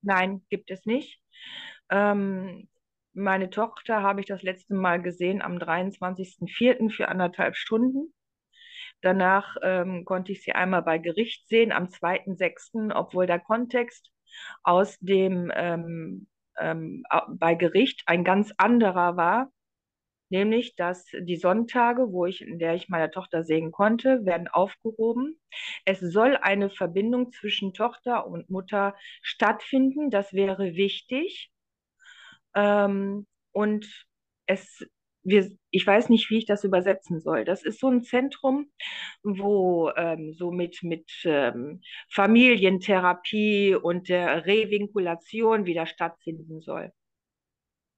[0.00, 1.20] Nein, gibt es nicht.
[1.90, 2.68] Ähm,
[3.12, 6.90] meine Tochter habe ich das letzte Mal gesehen am 23.04.
[6.90, 8.14] für anderthalb Stunden.
[9.00, 14.10] Danach ähm, konnte ich sie einmal bei Gericht sehen am 2.06., obwohl der Kontext
[14.62, 16.26] aus dem ähm,
[16.58, 19.52] ähm, bei Gericht ein ganz anderer war,
[20.30, 25.40] nämlich dass die Sonntage, wo ich, in der ich meine Tochter sehen konnte, werden aufgehoben.
[25.84, 30.10] Es soll eine Verbindung zwischen Tochter und Mutter stattfinden.
[30.10, 31.50] Das wäre wichtig.
[32.54, 34.06] Ähm, und
[34.46, 34.86] es
[35.28, 37.44] wir, ich weiß nicht, wie ich das übersetzen soll.
[37.44, 38.70] Das ist so ein Zentrum,
[39.22, 46.92] wo ähm, so mit, mit ähm, Familientherapie und der Revinkulation wieder stattfinden soll.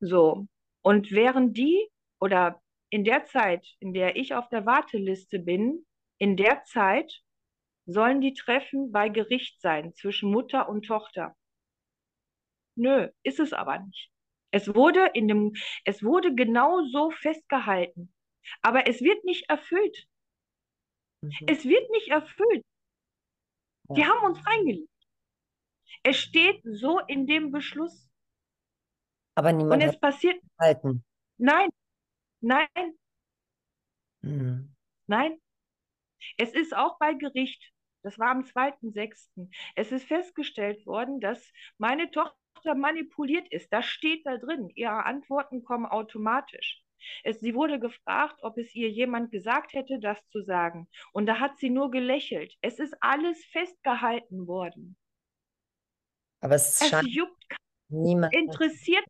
[0.00, 0.46] So.
[0.82, 1.88] Und während die
[2.20, 2.60] oder
[2.90, 5.86] in der Zeit, in der ich auf der Warteliste bin,
[6.18, 7.22] in der Zeit
[7.86, 11.36] sollen die Treffen bei Gericht sein zwischen Mutter und Tochter.
[12.76, 14.10] Nö, ist es aber nicht.
[14.50, 15.52] Es wurde in dem,
[15.84, 18.12] es wurde genau so festgehalten.
[18.62, 20.08] Aber es wird nicht erfüllt.
[21.22, 21.30] Mhm.
[21.46, 22.64] Es wird nicht erfüllt.
[23.88, 23.94] Ja.
[23.94, 24.88] Die haben uns reingelegt.
[26.02, 28.08] Es steht so in dem Beschluss.
[29.34, 30.40] Aber niemand Und es passiert.
[30.58, 31.04] Halten.
[31.38, 31.70] Nein,
[32.40, 32.68] nein,
[34.22, 34.74] mhm.
[35.06, 35.40] nein.
[36.36, 37.72] Es ist auch bei Gericht.
[38.02, 39.48] Das war am 2.6.
[39.74, 43.72] Es ist festgestellt worden, dass meine Tochter Tochter manipuliert ist.
[43.72, 44.70] Das steht da drin.
[44.74, 46.82] Ihre Antworten kommen automatisch.
[47.24, 50.88] Es, sie wurde gefragt, ob es ihr jemand gesagt hätte, das zu sagen.
[51.12, 52.54] Und da hat sie nur gelächelt.
[52.60, 54.96] Es ist alles festgehalten worden.
[56.40, 57.56] Aber es, es juckt
[57.88, 58.34] niemand.
[58.34, 59.04] Interessiert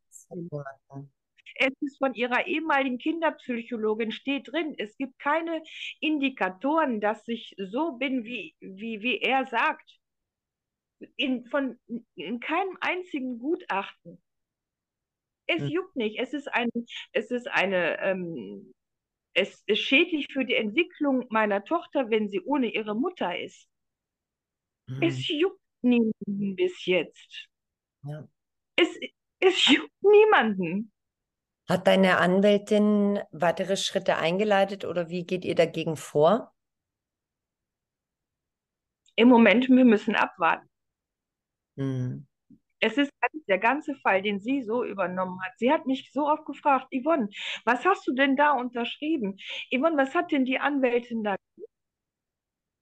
[1.62, 5.62] es ist von ihrer ehemaligen Kinderpsychologin, steht drin, es gibt keine
[6.01, 9.99] Indikatoren, dass ich so bin, wie, wie, wie er sagt
[11.16, 11.78] in, von,
[12.14, 14.22] in keinem einzigen Gutachten.
[15.46, 15.68] Es hm.
[15.68, 16.18] juckt nicht.
[16.18, 16.68] Es ist, ein,
[17.12, 18.72] es ist eine, ähm,
[19.34, 23.68] es ist schädlich für die Entwicklung meiner Tochter, wenn sie ohne ihre Mutter ist.
[24.88, 25.03] Hm.
[25.03, 27.48] Es juckt niemanden bis jetzt.
[28.03, 28.28] Ja.
[28.76, 28.98] Es,
[29.40, 30.92] es juckt niemanden.
[31.68, 36.53] Hat deine Anwältin weitere Schritte eingeleitet oder wie geht ihr dagegen vor?
[39.14, 40.70] Im Moment, wir müssen abwarten.
[41.81, 42.26] Mhm.
[42.83, 43.11] Es ist
[43.49, 45.53] der ganze Fall, den sie so übernommen hat.
[45.59, 47.28] Sie hat mich so oft gefragt, Yvonne,
[47.64, 49.37] was hast du denn da unterschrieben?
[49.70, 51.37] Yvonne, was hat denn die Anwältin da?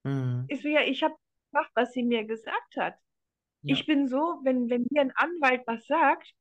[0.05, 0.47] Mhm.
[0.49, 1.15] Ich so, ja, ich habe
[1.51, 2.95] gemacht, was sie mir gesagt hat.
[3.63, 3.75] Ja.
[3.75, 6.33] Ich bin so, wenn, wenn mir ein Anwalt was sagt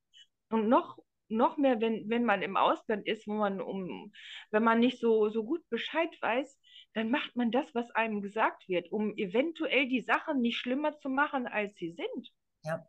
[0.49, 0.97] und noch,
[1.29, 4.13] noch mehr, wenn, wenn man im Ausland ist, wo man um,
[4.51, 6.59] wenn man nicht so, so gut Bescheid weiß,
[6.93, 11.09] dann macht man das, was einem gesagt wird, um eventuell die Sachen nicht schlimmer zu
[11.09, 12.31] machen, als sie sind.
[12.63, 12.85] Ja.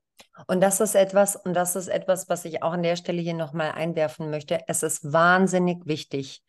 [0.46, 3.34] Und das ist etwas, und das ist etwas, was ich auch an der Stelle hier
[3.34, 4.60] nochmal einwerfen möchte.
[4.66, 6.42] Es ist wahnsinnig wichtig,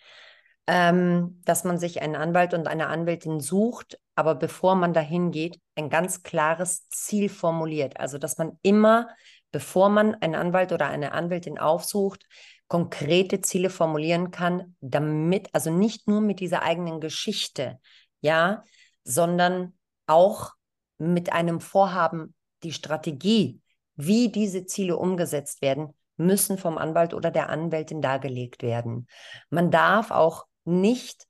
[0.67, 5.59] ähm, dass man sich einen Anwalt und eine Anwältin sucht, aber bevor man dahin geht,
[5.75, 7.99] ein ganz klares Ziel formuliert.
[7.99, 9.07] Also, dass man immer,
[9.51, 12.25] bevor man einen Anwalt oder eine Anwältin aufsucht,
[12.67, 17.79] konkrete Ziele formulieren kann, damit, also nicht nur mit dieser eigenen Geschichte,
[18.21, 18.63] ja,
[19.03, 20.51] sondern auch
[20.99, 23.61] mit einem Vorhaben die Strategie,
[23.95, 29.07] wie diese Ziele umgesetzt werden, müssen vom Anwalt oder der Anwältin dargelegt werden.
[29.49, 31.27] Man darf auch nicht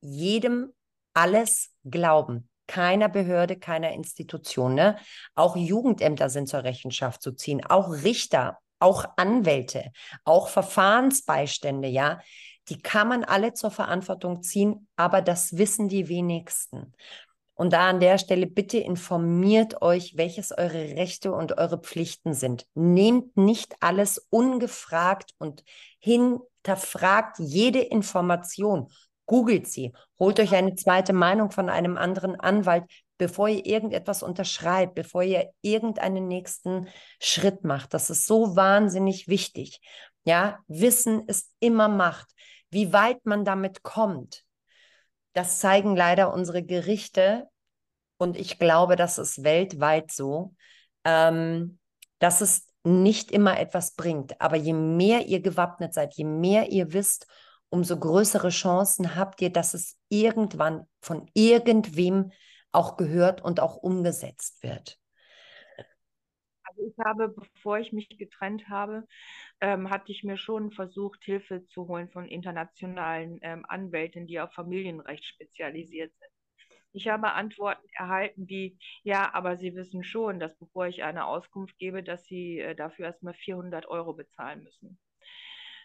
[0.00, 0.72] jedem
[1.14, 2.48] alles glauben.
[2.66, 4.74] Keiner Behörde, keiner Institution.
[4.74, 4.96] Ne?
[5.34, 9.92] Auch Jugendämter sind zur Rechenschaft zu ziehen, auch Richter, auch Anwälte,
[10.24, 12.20] auch Verfahrensbeistände, ja.
[12.68, 16.94] Die kann man alle zur Verantwortung ziehen, aber das wissen die wenigsten.
[17.54, 22.66] Und da an der Stelle bitte informiert euch, welches eure Rechte und eure Pflichten sind.
[22.74, 25.62] Nehmt nicht alles ungefragt und
[25.98, 28.88] hinterfragt jede Information.
[29.26, 32.84] Googelt sie, holt euch eine zweite Meinung von einem anderen Anwalt,
[33.18, 36.88] bevor ihr irgendetwas unterschreibt, bevor ihr irgendeinen nächsten
[37.20, 37.94] Schritt macht.
[37.94, 39.80] Das ist so wahnsinnig wichtig.
[40.24, 42.28] Ja, Wissen ist immer Macht.
[42.70, 44.44] Wie weit man damit kommt,
[45.32, 47.48] das zeigen leider unsere Gerichte
[48.18, 50.54] und ich glaube, das ist weltweit so,
[51.04, 51.78] ähm,
[52.18, 54.40] dass es nicht immer etwas bringt.
[54.40, 57.26] Aber je mehr ihr gewappnet seid, je mehr ihr wisst,
[57.68, 62.32] umso größere Chancen habt ihr, dass es irgendwann von irgendwem
[62.70, 64.98] auch gehört und auch umgesetzt wird.
[66.86, 69.06] Ich habe, bevor ich mich getrennt habe,
[69.60, 74.52] ähm, hatte ich mir schon versucht, Hilfe zu holen von internationalen ähm, Anwälten, die auf
[74.52, 76.30] Familienrecht spezialisiert sind.
[76.92, 81.78] Ich habe Antworten erhalten wie, ja, aber Sie wissen schon, dass bevor ich eine Auskunft
[81.78, 84.98] gebe, dass Sie äh, dafür erstmal 400 Euro bezahlen müssen.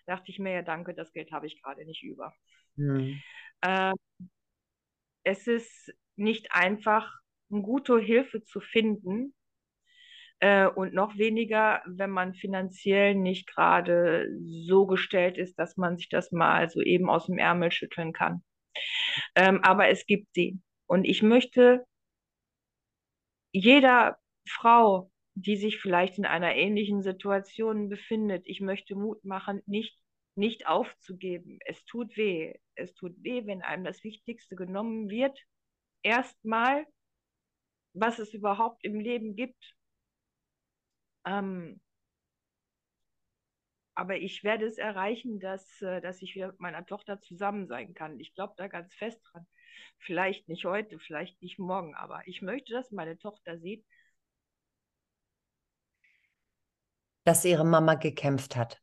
[0.06, 2.34] Da dachte ich mir, ja, danke, das Geld habe ich gerade nicht über.
[2.76, 3.22] Mhm.
[3.62, 3.93] Äh,
[5.24, 7.14] es ist nicht einfach,
[7.50, 9.34] eine gute Hilfe zu finden,
[10.39, 16.09] äh, und noch weniger, wenn man finanziell nicht gerade so gestellt ist, dass man sich
[16.09, 18.43] das mal so eben aus dem Ärmel schütteln kann.
[19.35, 20.59] Ähm, aber es gibt sie.
[20.85, 21.85] Und ich möchte
[23.51, 24.17] jeder
[24.47, 29.97] Frau, die sich vielleicht in einer ähnlichen Situation befindet, ich möchte Mut machen, nicht
[30.38, 31.59] nicht aufzugeben.
[31.65, 32.53] Es tut weh.
[32.75, 35.38] Es tut weh, wenn einem das Wichtigste genommen wird.
[36.03, 36.85] Erstmal,
[37.93, 39.75] was es überhaupt im Leben gibt.
[41.28, 41.82] Ähm,
[43.95, 47.93] aber ich werde es erreichen, dass, äh, dass ich wieder mit meiner Tochter zusammen sein
[47.93, 48.19] kann.
[48.19, 49.45] Ich glaube da ganz fest dran.
[49.99, 53.86] Vielleicht nicht heute, vielleicht nicht morgen, aber ich möchte, dass meine Tochter sieht,
[57.25, 58.82] dass ihre Mama gekämpft hat.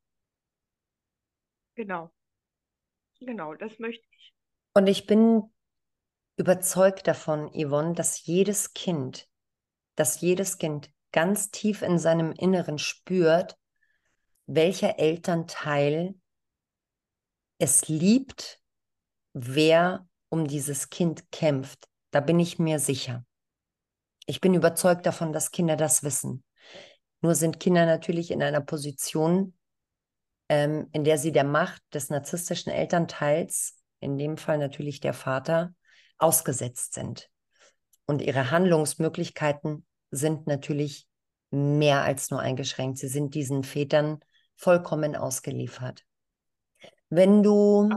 [1.77, 2.13] Genau.
[3.21, 4.35] Genau, das möchte ich.
[4.75, 5.45] Und ich bin
[6.37, 9.29] überzeugt davon, Yvonne, dass jedes Kind,
[9.95, 13.57] dass jedes Kind ganz tief in seinem Inneren spürt,
[14.47, 16.17] welcher Elternteil
[17.59, 18.61] es liebt,
[19.33, 21.89] wer um dieses Kind kämpft.
[22.11, 23.25] Da bin ich mir sicher.
[24.27, 26.43] Ich bin überzeugt davon, dass Kinder das wissen.
[27.21, 29.57] Nur sind Kinder natürlich in einer Position,
[30.49, 35.77] ähm, in der sie der Macht des narzisstischen Elternteils, in dem Fall natürlich der Vater,
[36.19, 37.31] ausgesetzt sind.
[38.05, 41.09] Und ihre Handlungsmöglichkeiten sind natürlich
[41.51, 42.99] mehr als nur eingeschränkt.
[42.99, 44.21] Sie sind diesen Vätern
[44.57, 46.05] vollkommen ausgeliefert.
[47.09, 47.89] Wenn du,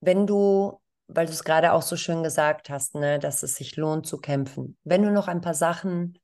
[0.00, 3.76] wenn du, weil du es gerade auch so schön gesagt hast, ne, dass es sich
[3.76, 6.18] lohnt zu kämpfen, wenn du noch ein paar Sachen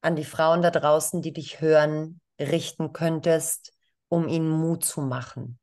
[0.00, 3.72] an die Frauen da draußen, die dich hören, richten könntest,
[4.08, 5.58] um ihnen Mut zu machen,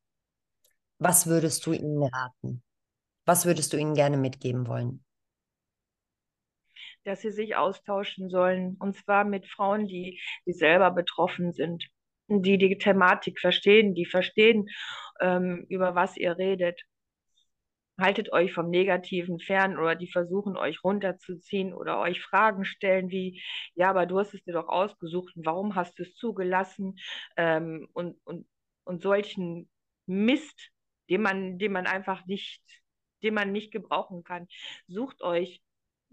[0.98, 2.64] was würdest du ihnen raten?
[3.26, 5.04] Was würdest du ihnen gerne mitgeben wollen?
[7.04, 11.90] Dass sie sich austauschen sollen, und zwar mit Frauen, die, die selber betroffen sind
[12.30, 14.70] die die Thematik verstehen, die verstehen,
[15.20, 16.82] ähm, über was ihr redet.
[18.00, 23.44] Haltet euch vom Negativen fern oder die versuchen euch runterzuziehen oder euch Fragen stellen wie,
[23.76, 26.98] ja, aber du hast es dir doch ausgesucht und warum hast du es zugelassen
[27.38, 28.48] ähm, und, und,
[28.84, 29.70] und solchen
[30.08, 30.72] Mist,
[31.10, 32.64] den man, den man einfach nicht,
[33.22, 34.48] den man nicht gebrauchen kann.
[34.88, 35.62] Sucht euch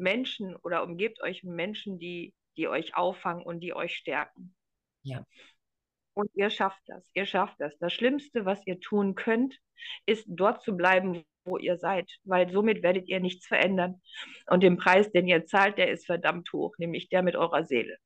[0.00, 4.54] Menschen oder umgebt euch mit Menschen, die, die euch auffangen und die euch stärken.
[5.02, 5.24] Ja.
[6.14, 7.08] Und ihr schafft das.
[7.14, 7.72] Ihr schafft das.
[7.78, 9.58] Das Schlimmste, was ihr tun könnt,
[10.06, 14.02] ist dort zu bleiben, wo ihr seid, weil somit werdet ihr nichts verändern.
[14.46, 17.96] Und den Preis, den ihr zahlt, der ist verdammt hoch, nämlich der mit eurer Seele.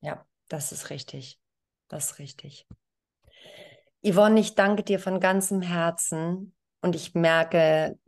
[0.00, 1.38] Ja, das ist richtig.
[1.88, 2.66] Das ist richtig.
[4.02, 7.98] Yvonne, ich danke dir von ganzem Herzen und ich merke,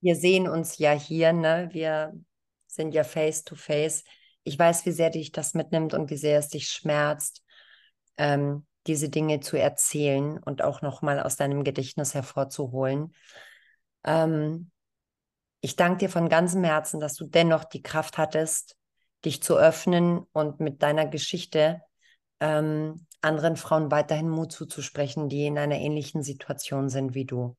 [0.00, 1.68] wir sehen uns ja hier, ne?
[1.72, 2.12] Wir
[2.76, 4.04] sind ja face to face.
[4.44, 7.42] Ich weiß, wie sehr dich das mitnimmt und wie sehr es dich schmerzt.
[8.16, 13.14] Ähm, diese Dinge zu erzählen und auch nochmal aus deinem Gedächtnis hervorzuholen.
[14.04, 14.70] Ähm,
[15.60, 18.76] ich danke dir von ganzem Herzen, dass du dennoch die Kraft hattest,
[19.24, 21.82] dich zu öffnen und mit deiner Geschichte
[22.38, 27.56] ähm, anderen Frauen weiterhin Mut zuzusprechen, die in einer ähnlichen Situation sind wie du.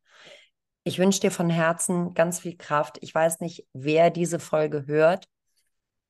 [0.88, 2.98] Ich wünsche dir von Herzen ganz viel Kraft.
[3.02, 5.28] Ich weiß nicht, wer diese Folge hört,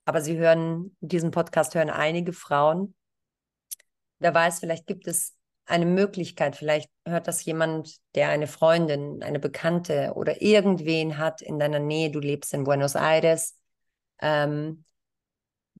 [0.05, 2.93] aber sie hören, diesen Podcast hören einige Frauen.
[4.19, 9.39] Wer weiß, vielleicht gibt es eine Möglichkeit, vielleicht hört das jemand, der eine Freundin, eine
[9.39, 13.57] Bekannte oder irgendwen hat in deiner Nähe, du lebst in Buenos Aires,
[14.21, 14.85] ähm,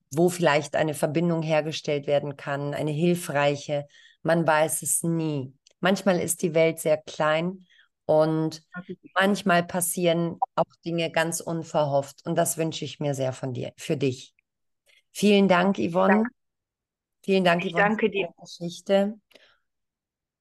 [0.09, 3.85] wo vielleicht eine Verbindung hergestellt werden kann, eine hilfreiche,
[4.23, 5.53] man weiß es nie.
[5.81, 7.67] Manchmal ist die Welt sehr klein
[8.07, 8.63] und
[9.13, 13.97] manchmal passieren auch Dinge ganz unverhofft und das wünsche ich mir sehr von dir, für
[13.97, 14.33] dich.
[15.11, 16.13] Vielen Dank, Yvonne.
[16.13, 16.29] Danke.
[17.23, 18.29] Vielen Dank, ich danke dir.
[18.39, 19.19] Geschichte.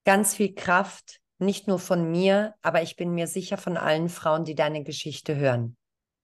[0.05, 4.45] Ganz viel Kraft, nicht nur von mir, aber ich bin mir sicher von allen Frauen,
[4.45, 5.77] die deine Geschichte hören.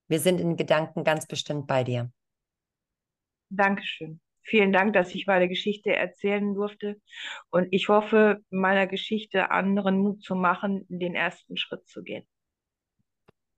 [0.07, 2.09] Wir sind in Gedanken ganz bestimmt bei dir.
[3.49, 4.21] Dankeschön.
[4.43, 6.99] Vielen Dank, dass ich meine Geschichte erzählen durfte.
[7.49, 12.27] Und ich hoffe, meiner Geschichte anderen Mut zu machen, den ersten Schritt zu gehen.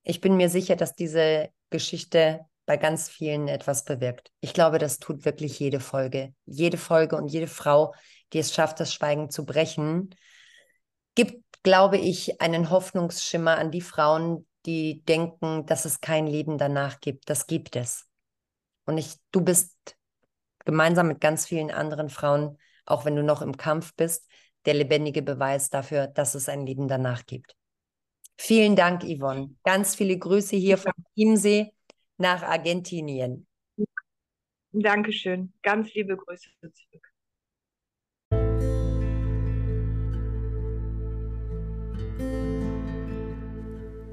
[0.03, 4.31] Ich bin mir sicher, dass diese Geschichte bei ganz vielen etwas bewirkt.
[4.39, 6.33] Ich glaube, das tut wirklich jede Folge.
[6.45, 7.93] Jede Folge und jede Frau,
[8.33, 10.15] die es schafft, das Schweigen zu brechen,
[11.15, 16.99] gibt, glaube ich, einen Hoffnungsschimmer an die Frauen, die denken, dass es kein Leben danach
[16.99, 17.29] gibt.
[17.29, 18.07] Das gibt es.
[18.85, 19.74] Und ich, du bist
[20.65, 24.29] gemeinsam mit ganz vielen anderen Frauen, auch wenn du noch im Kampf bist,
[24.65, 27.55] der lebendige Beweis dafür, dass es ein Leben danach gibt.
[28.37, 29.55] Vielen Dank, Yvonne.
[29.63, 31.71] Ganz viele Grüße hier vom Chiemsee
[32.17, 33.47] nach Argentinien.
[34.71, 35.53] Dankeschön.
[35.61, 37.07] Ganz liebe Grüße zurück.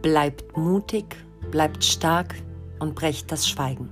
[0.02, 1.16] Bleibt mutig,
[1.50, 2.34] bleibt stark
[2.80, 3.88] und brecht das Schweigen.